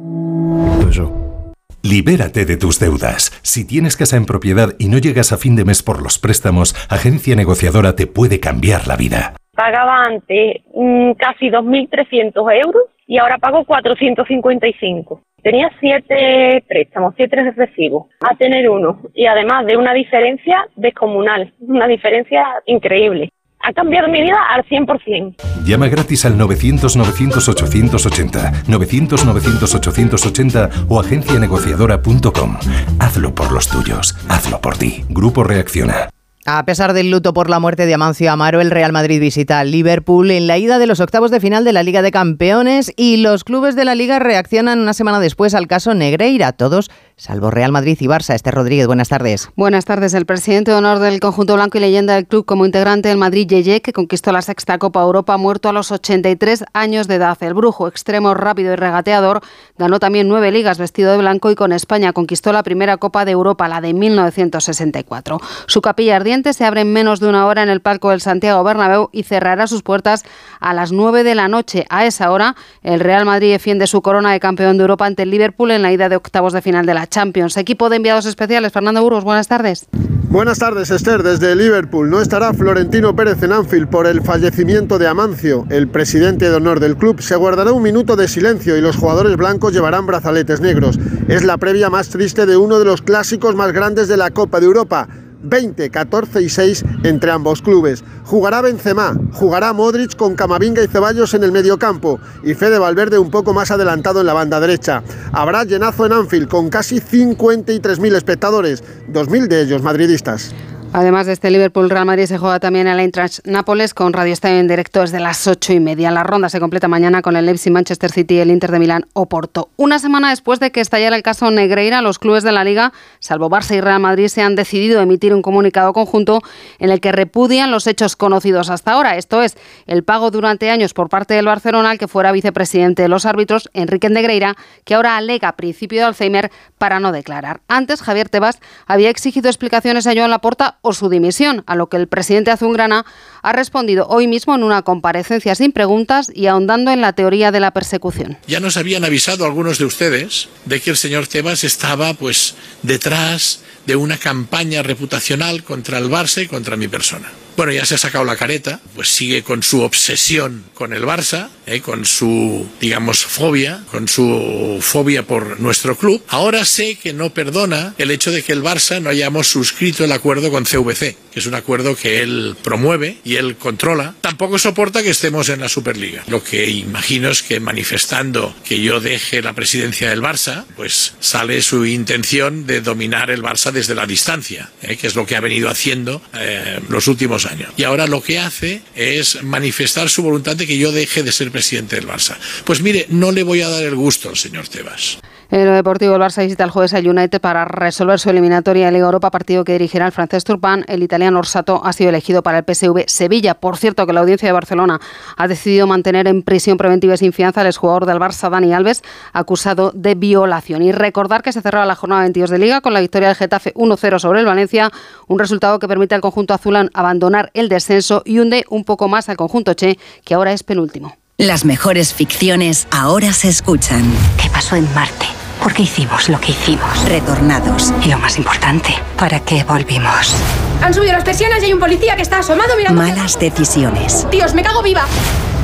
Libérate 1.83 2.45
de 2.45 2.57
tus 2.57 2.79
deudas. 2.79 3.39
Si 3.43 3.67
tienes 3.67 3.95
casa 3.95 4.17
en 4.17 4.25
propiedad 4.25 4.73
y 4.79 4.87
no 4.87 4.97
llegas 4.97 5.31
a 5.31 5.37
fin 5.37 5.55
de 5.55 5.65
mes 5.65 5.83
por 5.83 6.01
los 6.01 6.17
préstamos, 6.17 6.73
Agencia 6.89 7.35
Negociadora 7.35 7.95
te 7.95 8.07
puede 8.07 8.39
cambiar 8.39 8.87
la 8.87 8.95
vida. 8.95 9.35
Pagaba 9.53 10.05
antes 10.05 10.63
mm, 10.73 11.11
casi 11.19 11.49
2.300 11.49 12.33
euros 12.65 12.83
y 13.07 13.17
ahora 13.17 13.37
pago 13.37 13.63
455. 13.65 15.21
Tenía 15.41 15.69
siete 15.79 16.63
préstamos, 16.67 17.13
siete 17.15 17.53
recibos, 17.55 18.07
a 18.19 18.35
tener 18.35 18.69
uno. 18.69 18.99
Y 19.13 19.27
además 19.27 19.65
de 19.67 19.77
una 19.77 19.93
diferencia 19.93 20.67
descomunal, 20.75 21.53
una 21.59 21.87
diferencia 21.87 22.43
increíble. 22.65 23.29
Ha 23.59 23.71
cambiado 23.73 24.07
mi 24.07 24.21
vida 24.21 24.37
al 24.49 24.63
100%. 24.65 25.35
Llama 25.65 25.87
gratis 25.87 26.25
al 26.25 26.37
900-900-880, 26.37 28.65
900-900-880 28.67 30.85
o 30.89 30.99
agencianegociadora.com. 30.99 32.57
Hazlo 32.99 33.33
por 33.33 33.51
los 33.51 33.67
tuyos, 33.69 34.15
hazlo 34.29 34.61
por 34.61 34.77
ti. 34.77 35.03
Grupo 35.09 35.43
Reacciona. 35.43 36.09
A 36.47 36.63
pesar 36.63 36.93
del 36.93 37.09
luto 37.09 37.33
por 37.33 37.49
la 37.49 37.59
muerte 37.59 37.87
de 37.87 37.95
Amancio 37.95 38.31
Amaro, 38.31 38.61
el 38.61 38.69
Real 38.69 38.91
Madrid 38.91 39.19
visita 39.19 39.63
Liverpool 39.63 40.29
en 40.29 40.45
la 40.45 40.59
ida 40.59 40.77
de 40.77 40.85
los 40.85 40.99
octavos 40.99 41.31
de 41.31 41.39
final 41.39 41.63
de 41.63 41.73
la 41.73 41.81
Liga 41.81 42.03
de 42.03 42.11
Campeones 42.11 42.93
y 42.95 43.17
los 43.17 43.43
clubes 43.43 43.75
de 43.75 43.83
la 43.83 43.95
Liga 43.95 44.19
reaccionan 44.19 44.79
una 44.79 44.93
semana 44.93 45.19
después 45.19 45.55
al 45.55 45.65
caso 45.65 45.95
Negreira. 45.95 46.51
Todos 46.51 46.91
salvo 47.17 47.49
Real 47.49 47.71
Madrid 47.71 47.97
y 47.99 48.05
Barça. 48.05 48.35
Esther 48.35 48.53
Rodríguez, 48.53 48.85
buenas 48.85 49.09
tardes. 49.09 49.49
Buenas 49.55 49.85
tardes. 49.85 50.13
El 50.13 50.27
presidente 50.27 50.69
de 50.69 50.77
honor 50.77 50.99
del 50.99 51.19
conjunto 51.19 51.55
blanco 51.55 51.79
y 51.79 51.81
leyenda 51.81 52.13
del 52.13 52.27
club 52.27 52.45
como 52.45 52.63
integrante 52.63 53.09
del 53.09 53.17
Madrid, 53.17 53.47
Yeye, 53.47 53.81
que 53.81 53.91
conquistó 53.91 54.31
la 54.31 54.43
sexta 54.43 54.77
Copa 54.77 55.01
Europa, 55.01 55.37
muerto 55.37 55.69
a 55.69 55.73
los 55.73 55.91
83 55.91 56.65
años 56.73 57.07
de 57.07 57.15
edad. 57.15 57.37
El 57.41 57.55
brujo, 57.55 57.87
extremo 57.87 58.35
rápido 58.35 58.73
y 58.73 58.75
regateador, 58.75 59.41
ganó 59.79 59.97
también 59.99 60.27
nueve 60.27 60.51
ligas 60.51 60.77
vestido 60.77 61.11
de 61.11 61.17
blanco 61.17 61.49
y 61.49 61.55
con 61.55 61.71
España 61.71 62.13
conquistó 62.13 62.53
la 62.53 62.61
primera 62.61 62.97
Copa 62.97 63.25
de 63.25 63.31
Europa, 63.31 63.67
la 63.67 63.81
de 63.81 63.93
1964. 63.93 65.39
Su 65.65 65.81
capilla 65.81 66.17
ardiente 66.17 66.34
se 66.43 66.65
abre 66.65 66.81
en 66.81 66.91
menos 66.91 67.19
de 67.19 67.27
una 67.27 67.45
hora 67.45 67.63
en 67.63 67.69
el 67.69 67.79
palco 67.79 68.09
del 68.09 68.19
Santiago 68.19 68.63
Bernabéu 68.63 69.09
y 69.11 69.23
cerrará 69.23 69.67
sus 69.67 69.83
puertas 69.83 70.23
a 70.59 70.73
las 70.73 70.91
9 70.91 71.23
de 71.23 71.33
la 71.33 71.47
noche. 71.47 71.85
A 71.89 72.05
esa 72.05 72.31
hora, 72.31 72.55
el 72.83 72.99
Real 72.99 73.25
Madrid 73.25 73.51
defiende 73.51 73.87
su 73.87 74.01
corona 74.01 74.31
de 74.31 74.39
campeón 74.39 74.77
de 74.77 74.81
Europa 74.81 75.05
ante 75.05 75.23
el 75.23 75.31
Liverpool 75.31 75.71
en 75.71 75.81
la 75.81 75.91
ida 75.91 76.09
de 76.09 76.17
octavos 76.17 76.53
de 76.53 76.61
final 76.61 76.85
de 76.85 76.93
la 76.93 77.07
Champions. 77.07 77.55
Equipo 77.57 77.89
de 77.89 77.95
enviados 77.97 78.25
especiales, 78.25 78.73
Fernando 78.73 79.01
Burgos, 79.01 79.23
buenas 79.23 79.47
tardes. 79.47 79.87
Buenas 80.29 80.59
tardes, 80.59 80.91
Esther. 80.91 81.23
Desde 81.23 81.55
Liverpool 81.55 82.09
no 82.09 82.19
estará 82.19 82.53
Florentino 82.53 83.15
Pérez 83.15 83.41
en 83.41 83.53
Anfield 83.53 83.87
por 83.87 84.05
el 84.05 84.21
fallecimiento 84.21 84.99
de 84.99 85.07
Amancio. 85.07 85.65
El 85.69 85.87
presidente 85.87 86.49
de 86.49 86.55
honor 86.55 86.81
del 86.81 86.97
club 86.97 87.21
se 87.21 87.37
guardará 87.37 87.71
un 87.71 87.81
minuto 87.81 88.17
de 88.17 88.27
silencio 88.27 88.75
y 88.75 88.81
los 88.81 88.97
jugadores 88.97 89.37
blancos 89.37 89.71
llevarán 89.71 90.05
brazaletes 90.05 90.59
negros. 90.59 90.99
Es 91.29 91.45
la 91.45 91.57
previa 91.57 91.89
más 91.89 92.09
triste 92.09 92.45
de 92.45 92.57
uno 92.57 92.79
de 92.79 92.85
los 92.85 93.01
clásicos 93.01 93.55
más 93.55 93.71
grandes 93.71 94.09
de 94.09 94.17
la 94.17 94.31
Copa 94.31 94.59
de 94.59 94.65
Europa. 94.65 95.07
20, 95.45 95.89
14 95.89 96.41
y 96.41 96.49
6 96.49 96.85
entre 97.03 97.31
ambos 97.31 97.61
clubes. 97.61 98.03
Jugará 98.25 98.61
Benzema, 98.61 99.15
jugará 99.33 99.73
Modric 99.73 100.15
con 100.15 100.35
Camavinga 100.35 100.83
y 100.83 100.87
Ceballos 100.87 101.33
en 101.33 101.43
el 101.43 101.51
mediocampo 101.51 102.19
y 102.43 102.53
Fede 102.53 102.79
Valverde 102.79 103.17
un 103.17 103.31
poco 103.31 103.53
más 103.53 103.71
adelantado 103.71 104.21
en 104.21 104.27
la 104.27 104.33
banda 104.33 104.59
derecha. 104.59 105.03
Habrá 105.31 105.63
llenazo 105.63 106.05
en 106.05 106.13
Anfield 106.13 106.47
con 106.47 106.69
casi 106.69 106.99
53.000 106.99 108.15
espectadores, 108.15 108.83
2.000 109.11 109.47
de 109.47 109.61
ellos 109.61 109.81
madridistas. 109.81 110.53
Además 110.97 111.25
de 111.25 111.33
este 111.33 111.51
Liverpool 111.51 111.89
Real 111.89 112.05
Madrid 112.05 112.25
se 112.25 112.37
juega 112.37 112.61
también 112.61 112.87
el 112.87 113.01
Eintracht 113.01 113.45
Nápoles 113.45 113.93
con 113.93 114.13
Radio 114.13 114.31
Estadio 114.31 114.59
en 114.59 114.69
directo 114.69 115.01
desde 115.01 115.19
las 115.19 115.45
ocho 115.45 115.73
y 115.73 115.81
media. 115.81 116.09
La 116.09 116.23
ronda 116.23 116.47
se 116.47 116.61
completa 116.61 116.87
mañana 116.87 117.21
con 117.21 117.35
el 117.35 117.45
Leipzig, 117.45 117.73
Manchester 117.73 118.09
City, 118.09 118.39
el 118.39 118.49
Inter 118.49 118.71
de 118.71 118.79
Milán 118.79 119.05
o 119.11 119.25
Porto. 119.25 119.67
Una 119.75 119.99
semana 119.99 120.29
después 120.29 120.61
de 120.61 120.71
que 120.71 120.79
estallara 120.79 121.17
el 121.17 121.21
caso 121.21 121.51
Negreira, 121.51 122.01
los 122.01 122.17
clubes 122.17 122.43
de 122.43 122.53
la 122.53 122.63
Liga, 122.63 122.93
salvo 123.19 123.49
Barça 123.49 123.75
y 123.75 123.81
Real 123.81 123.99
Madrid, 123.99 124.29
se 124.29 124.41
han 124.41 124.55
decidido 124.55 125.01
emitir 125.01 125.33
un 125.33 125.41
comunicado 125.41 125.91
conjunto 125.91 126.41
en 126.79 126.89
el 126.89 127.01
que 127.01 127.11
repudian 127.11 127.71
los 127.71 127.87
hechos 127.87 128.15
conocidos 128.15 128.69
hasta 128.69 128.93
ahora. 128.93 129.17
Esto 129.17 129.41
es, 129.41 129.57
el 129.87 130.05
pago 130.05 130.31
durante 130.31 130.71
años 130.71 130.93
por 130.93 131.09
parte 131.09 131.33
del 131.33 131.47
Barcelona 131.47 131.89
al 131.89 131.97
que 131.97 132.07
fuera 132.07 132.31
vicepresidente 132.31 133.01
de 133.01 133.09
los 133.09 133.25
árbitros, 133.25 133.69
Enrique 133.73 134.09
Negreira, 134.09 134.55
que 134.85 134.95
ahora 134.95 135.17
alega 135.17 135.57
principio 135.57 135.99
de 135.99 136.05
Alzheimer 136.05 136.51
para 136.77 137.01
no 137.01 137.11
declarar. 137.11 137.59
Antes, 137.67 138.01
Javier 138.01 138.29
Tebas 138.29 138.59
había 138.87 139.09
exigido 139.09 139.49
explicaciones 139.49 140.07
a 140.07 140.13
Joan 140.15 140.29
Laporta 140.29 140.77
o 140.85 140.93
su 140.93 141.09
dimisión, 141.09 141.63
a 141.65 141.75
lo 141.75 141.87
que 141.87 141.97
el 141.97 142.07
presidente 142.07 142.51
azulgrana 142.51 143.05
ha 143.41 143.53
respondido 143.53 144.07
hoy 144.07 144.27
mismo 144.27 144.55
en 144.55 144.63
una 144.63 144.83
comparecencia 144.83 145.55
sin 145.55 145.71
preguntas 145.71 146.31
y 146.33 146.47
ahondando 146.47 146.91
en 146.91 147.01
la 147.01 147.13
teoría 147.13 147.51
de 147.51 147.59
la 147.59 147.71
persecución. 147.71 148.37
Ya 148.47 148.59
nos 148.59 148.77
habían 148.77 149.03
avisado 149.03 149.45
algunos 149.45 149.77
de 149.77 149.85
ustedes 149.85 150.47
de 150.65 150.79
que 150.79 150.91
el 150.91 150.97
señor 150.97 151.27
Tebas 151.27 151.63
estaba 151.63 152.13
pues 152.13 152.55
detrás 152.83 153.61
de 153.85 153.95
una 153.95 154.17
campaña 154.17 154.83
reputacional 154.83 155.63
contra 155.63 155.97
el 155.97 156.09
Barça 156.09 156.43
y 156.43 156.47
contra 156.47 156.75
mi 156.75 156.87
persona. 156.87 157.29
Bueno, 157.57 157.71
ya 157.71 157.85
se 157.85 157.95
ha 157.95 157.97
sacado 157.97 158.25
la 158.25 158.35
careta, 158.35 158.81
pues 158.95 159.07
sigue 159.07 159.43
con 159.43 159.63
su 159.63 159.81
obsesión 159.81 160.65
con 160.73 160.91
el 160.91 161.03
Barça, 161.03 161.49
¿eh? 161.65 161.79
con 161.79 162.05
su, 162.05 162.67
digamos, 162.81 163.23
fobia, 163.23 163.83
con 163.89 164.09
su 164.09 164.79
fobia 164.81 165.23
por 165.23 165.59
nuestro 165.61 165.95
club. 165.95 166.21
Ahora 166.27 166.65
sé 166.65 166.95
que 166.95 167.13
no 167.13 167.29
perdona 167.29 167.95
el 167.97 168.11
hecho 168.11 168.31
de 168.31 168.43
que 168.43 168.51
el 168.51 168.61
Barça 168.61 169.01
no 169.01 169.09
hayamos 169.09 169.47
suscrito 169.47 170.03
el 170.03 170.11
acuerdo 170.11 170.51
con 170.51 170.65
CVC, 170.65 171.15
que 171.31 171.39
es 171.39 171.45
un 171.45 171.55
acuerdo 171.55 171.95
que 171.95 172.21
él 172.21 172.57
promueve 172.61 173.19
y 173.23 173.35
él 173.35 173.55
controla. 173.55 174.15
Tampoco 174.19 174.59
soporta 174.59 175.01
que 175.01 175.11
estemos 175.11 175.47
en 175.47 175.61
la 175.61 175.69
Superliga. 175.69 176.23
Lo 176.27 176.43
que 176.43 176.69
imagino 176.69 177.29
es 177.29 177.41
que 177.41 177.61
manifestando 177.61 178.53
que 178.65 178.81
yo 178.81 178.99
deje 178.99 179.41
la 179.41 179.53
presidencia 179.53 180.09
del 180.09 180.21
Barça, 180.21 180.65
pues 180.75 181.13
sale 181.21 181.61
su 181.61 181.85
intención 181.85 182.67
de 182.67 182.81
dominar 182.81 183.31
el 183.31 183.41
Barça 183.41 183.71
desde 183.71 183.95
la 183.95 184.05
distancia, 184.05 184.71
¿eh? 184.81 184.97
que 184.97 185.07
es 185.07 185.15
lo 185.15 185.25
que 185.25 185.37
ha 185.37 185.41
venido 185.41 185.69
haciendo 185.69 186.21
eh, 186.33 186.81
los 186.89 187.07
últimos 187.07 187.44
Y 187.77 187.83
ahora 187.83 188.07
lo 188.07 188.21
que 188.21 188.39
hace 188.39 188.81
es 188.95 189.43
manifestar 189.43 190.09
su 190.09 190.23
voluntad 190.23 190.55
de 190.55 190.67
que 190.67 190.77
yo 190.77 190.91
deje 190.91 191.23
de 191.23 191.31
ser 191.31 191.51
presidente 191.51 191.95
del 191.95 192.07
Barça. 192.07 192.37
Pues 192.63 192.81
mire, 192.81 193.05
no 193.09 193.31
le 193.31 193.43
voy 193.43 193.61
a 193.61 193.69
dar 193.69 193.83
el 193.83 193.95
gusto 193.95 194.29
al 194.29 194.37
señor 194.37 194.67
Tebas. 194.67 195.19
En 195.51 195.63
lo 195.63 195.73
deportivo, 195.73 196.15
el 196.15 196.21
Barça 196.21 196.41
visita 196.41 196.63
el 196.63 196.71
jueves 196.71 196.93
al 196.95 197.07
United 197.07 197.39
para 197.39 197.65
resolver 197.65 198.19
su 198.19 198.31
eliminatoria 198.31 198.87
de 198.87 198.91
Liga 198.91 199.05
Europa, 199.05 199.29
partido 199.29 199.63
que 199.63 199.73
dirigirá 199.73 200.07
el 200.07 200.11
francés 200.11 200.43
Turpin. 200.43 200.83
El 200.87 201.03
italiano 201.03 201.37
Orsato 201.37 201.81
ha 201.83 201.93
sido 201.93 202.09
elegido 202.09 202.41
para 202.41 202.57
el 202.57 202.65
PSV 202.65 203.03
Sevilla. 203.07 203.53
Por 203.53 203.77
cierto, 203.77 204.07
que 204.07 204.13
la 204.13 204.21
audiencia 204.21 204.47
de 204.47 204.53
Barcelona 204.53 204.99
ha 205.37 205.47
decidido 205.47 205.85
mantener 205.85 206.27
en 206.27 206.41
prisión 206.41 206.77
preventiva 206.77 207.13
y 207.13 207.17
sin 207.17 207.31
fianza 207.31 207.61
al 207.61 207.67
exjugador 207.67 208.07
del 208.07 208.17
Barça, 208.17 208.49
Dani 208.49 208.73
Alves, 208.73 209.03
acusado 209.33 209.91
de 209.93 210.15
violación. 210.15 210.81
Y 210.81 210.91
recordar 210.91 211.43
que 211.43 211.53
se 211.53 211.61
cerraba 211.61 211.85
la 211.85 211.95
jornada 211.95 212.23
22 212.23 212.49
de 212.49 212.57
Liga 212.57 212.81
con 212.81 212.93
la 212.93 213.01
victoria 213.01 213.27
del 213.27 213.37
Getafe 213.37 213.73
1-0 213.75 214.19
sobre 214.19 214.39
el 214.39 214.45
Valencia, 214.47 214.91
un 215.27 215.37
resultado 215.37 215.77
que 215.77 215.87
permite 215.87 216.15
al 216.15 216.21
conjunto 216.21 216.55
azulán 216.55 216.89
abandonar 216.95 217.51
el 217.53 217.69
descenso 217.69 218.23
y 218.25 218.39
hunde 218.39 218.65
un 218.69 218.83
poco 218.83 219.07
más 219.07 219.29
al 219.29 219.37
conjunto 219.37 219.75
Che, 219.75 219.99
que 220.23 220.33
ahora 220.33 220.53
es 220.53 220.63
penúltimo. 220.63 221.15
Las 221.37 221.65
mejores 221.65 222.13
ficciones 222.13 222.87
ahora 222.91 223.33
se 223.33 223.49
escuchan. 223.49 224.09
¿Qué 224.41 224.49
pasó 224.49 224.77
en 224.77 224.87
Marte? 224.93 225.25
¿Por 225.61 225.73
qué 225.73 225.81
hicimos 225.81 226.29
lo 226.29 226.39
que 226.39 226.51
hicimos? 226.53 227.03
Retornados. 227.09 227.93
Y 228.05 228.07
lo 228.07 228.17
más 228.19 228.37
importante, 228.37 228.95
¿para 229.17 229.41
qué 229.41 229.65
volvimos? 229.65 230.33
Han 230.81 230.93
subido 230.93 231.11
las 231.11 231.25
persianas 231.25 231.61
y 231.61 231.65
hay 231.65 231.73
un 231.73 231.79
policía 231.81 232.15
que 232.15 232.21
está 232.21 232.39
asomado 232.39 232.77
mirando. 232.77 233.01
Malas 233.01 233.37
decisiones. 233.37 234.25
Dios, 234.31 234.53
me 234.53 234.63
cago 234.63 234.81
viva. 234.81 235.05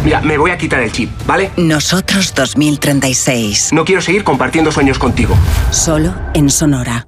Mira, 0.04 0.20
me 0.20 0.38
voy 0.38 0.52
a 0.52 0.58
quitar 0.58 0.82
el 0.82 0.92
chip, 0.92 1.10
¿vale? 1.26 1.52
Nosotros 1.56 2.34
2036. 2.36 3.72
No 3.72 3.86
quiero 3.86 4.02
seguir 4.02 4.26
compartiendo 4.26 4.74
sueños 4.74 5.00
contigo. 5.00 5.38
Solo 5.72 6.14
en 6.34 6.50
Sonora. 6.50 7.08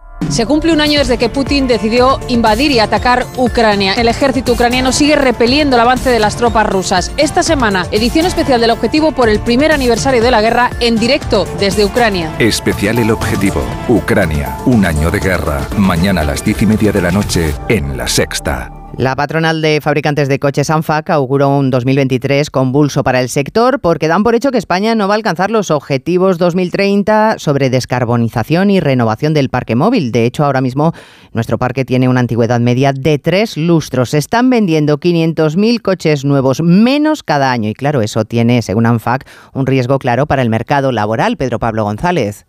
Se 0.29 0.45
cumple 0.45 0.71
un 0.71 0.81
año 0.81 0.99
desde 0.99 1.17
que 1.17 1.29
Putin 1.29 1.67
decidió 1.67 2.19
invadir 2.27 2.71
y 2.71 2.79
atacar 2.79 3.25
Ucrania. 3.37 3.93
El 3.93 4.07
ejército 4.07 4.53
ucraniano 4.53 4.91
sigue 4.91 5.15
repeliendo 5.15 5.75
el 5.75 5.81
avance 5.81 6.09
de 6.09 6.19
las 6.19 6.37
tropas 6.37 6.67
rusas. 6.67 7.11
Esta 7.17 7.43
semana, 7.43 7.85
edición 7.91 8.25
especial 8.25 8.61
del 8.61 8.71
objetivo 8.71 9.11
por 9.11 9.29
el 9.29 9.39
primer 9.39 9.71
aniversario 9.71 10.21
de 10.21 10.31
la 10.31 10.41
guerra 10.41 10.69
en 10.79 10.97
directo 10.97 11.45
desde 11.59 11.85
Ucrania. 11.85 12.33
Especial 12.39 12.99
el 12.99 13.11
objetivo. 13.11 13.61
Ucrania. 13.89 14.57
Un 14.65 14.85
año 14.85 15.11
de 15.11 15.19
guerra. 15.19 15.67
Mañana 15.77 16.21
a 16.21 16.25
las 16.25 16.43
diez 16.43 16.61
y 16.61 16.65
media 16.65 16.91
de 16.91 17.01
la 17.01 17.11
noche 17.11 17.53
en 17.67 17.97
La 17.97 18.07
Sexta. 18.07 18.80
La 18.97 19.15
patronal 19.15 19.61
de 19.61 19.79
fabricantes 19.81 20.27
de 20.27 20.37
coches 20.37 20.69
ANFAC 20.69 21.09
auguró 21.11 21.49
un 21.49 21.69
2023 21.69 22.51
convulso 22.51 23.03
para 23.03 23.21
el 23.21 23.29
sector 23.29 23.79
porque 23.79 24.09
dan 24.09 24.23
por 24.23 24.35
hecho 24.35 24.51
que 24.51 24.57
España 24.57 24.95
no 24.95 25.07
va 25.07 25.13
a 25.13 25.17
alcanzar 25.17 25.49
los 25.49 25.71
objetivos 25.71 26.37
2030 26.37 27.35
sobre 27.39 27.69
descarbonización 27.69 28.69
y 28.69 28.79
renovación 28.79 29.33
del 29.33 29.49
parque 29.49 29.75
móvil. 29.75 30.11
De 30.11 30.25
hecho, 30.25 30.43
ahora 30.43 30.61
mismo 30.61 30.93
nuestro 31.31 31.57
parque 31.57 31.85
tiene 31.85 32.09
una 32.09 32.19
antigüedad 32.19 32.59
media 32.59 32.91
de 32.91 33.17
tres 33.17 33.55
lustros. 33.55 34.09
Se 34.09 34.17
están 34.17 34.49
vendiendo 34.49 34.99
500.000 34.99 35.81
coches 35.81 36.25
nuevos 36.25 36.61
menos 36.61 37.23
cada 37.23 37.51
año 37.51 37.69
y 37.69 37.73
claro, 37.73 38.01
eso 38.01 38.25
tiene, 38.25 38.61
según 38.61 38.85
ANFAC, 38.85 39.25
un 39.53 39.65
riesgo 39.65 39.99
claro 39.99 40.27
para 40.27 40.41
el 40.41 40.49
mercado 40.49 40.91
laboral. 40.91 41.37
Pedro 41.37 41.59
Pablo 41.59 41.85
González. 41.85 42.45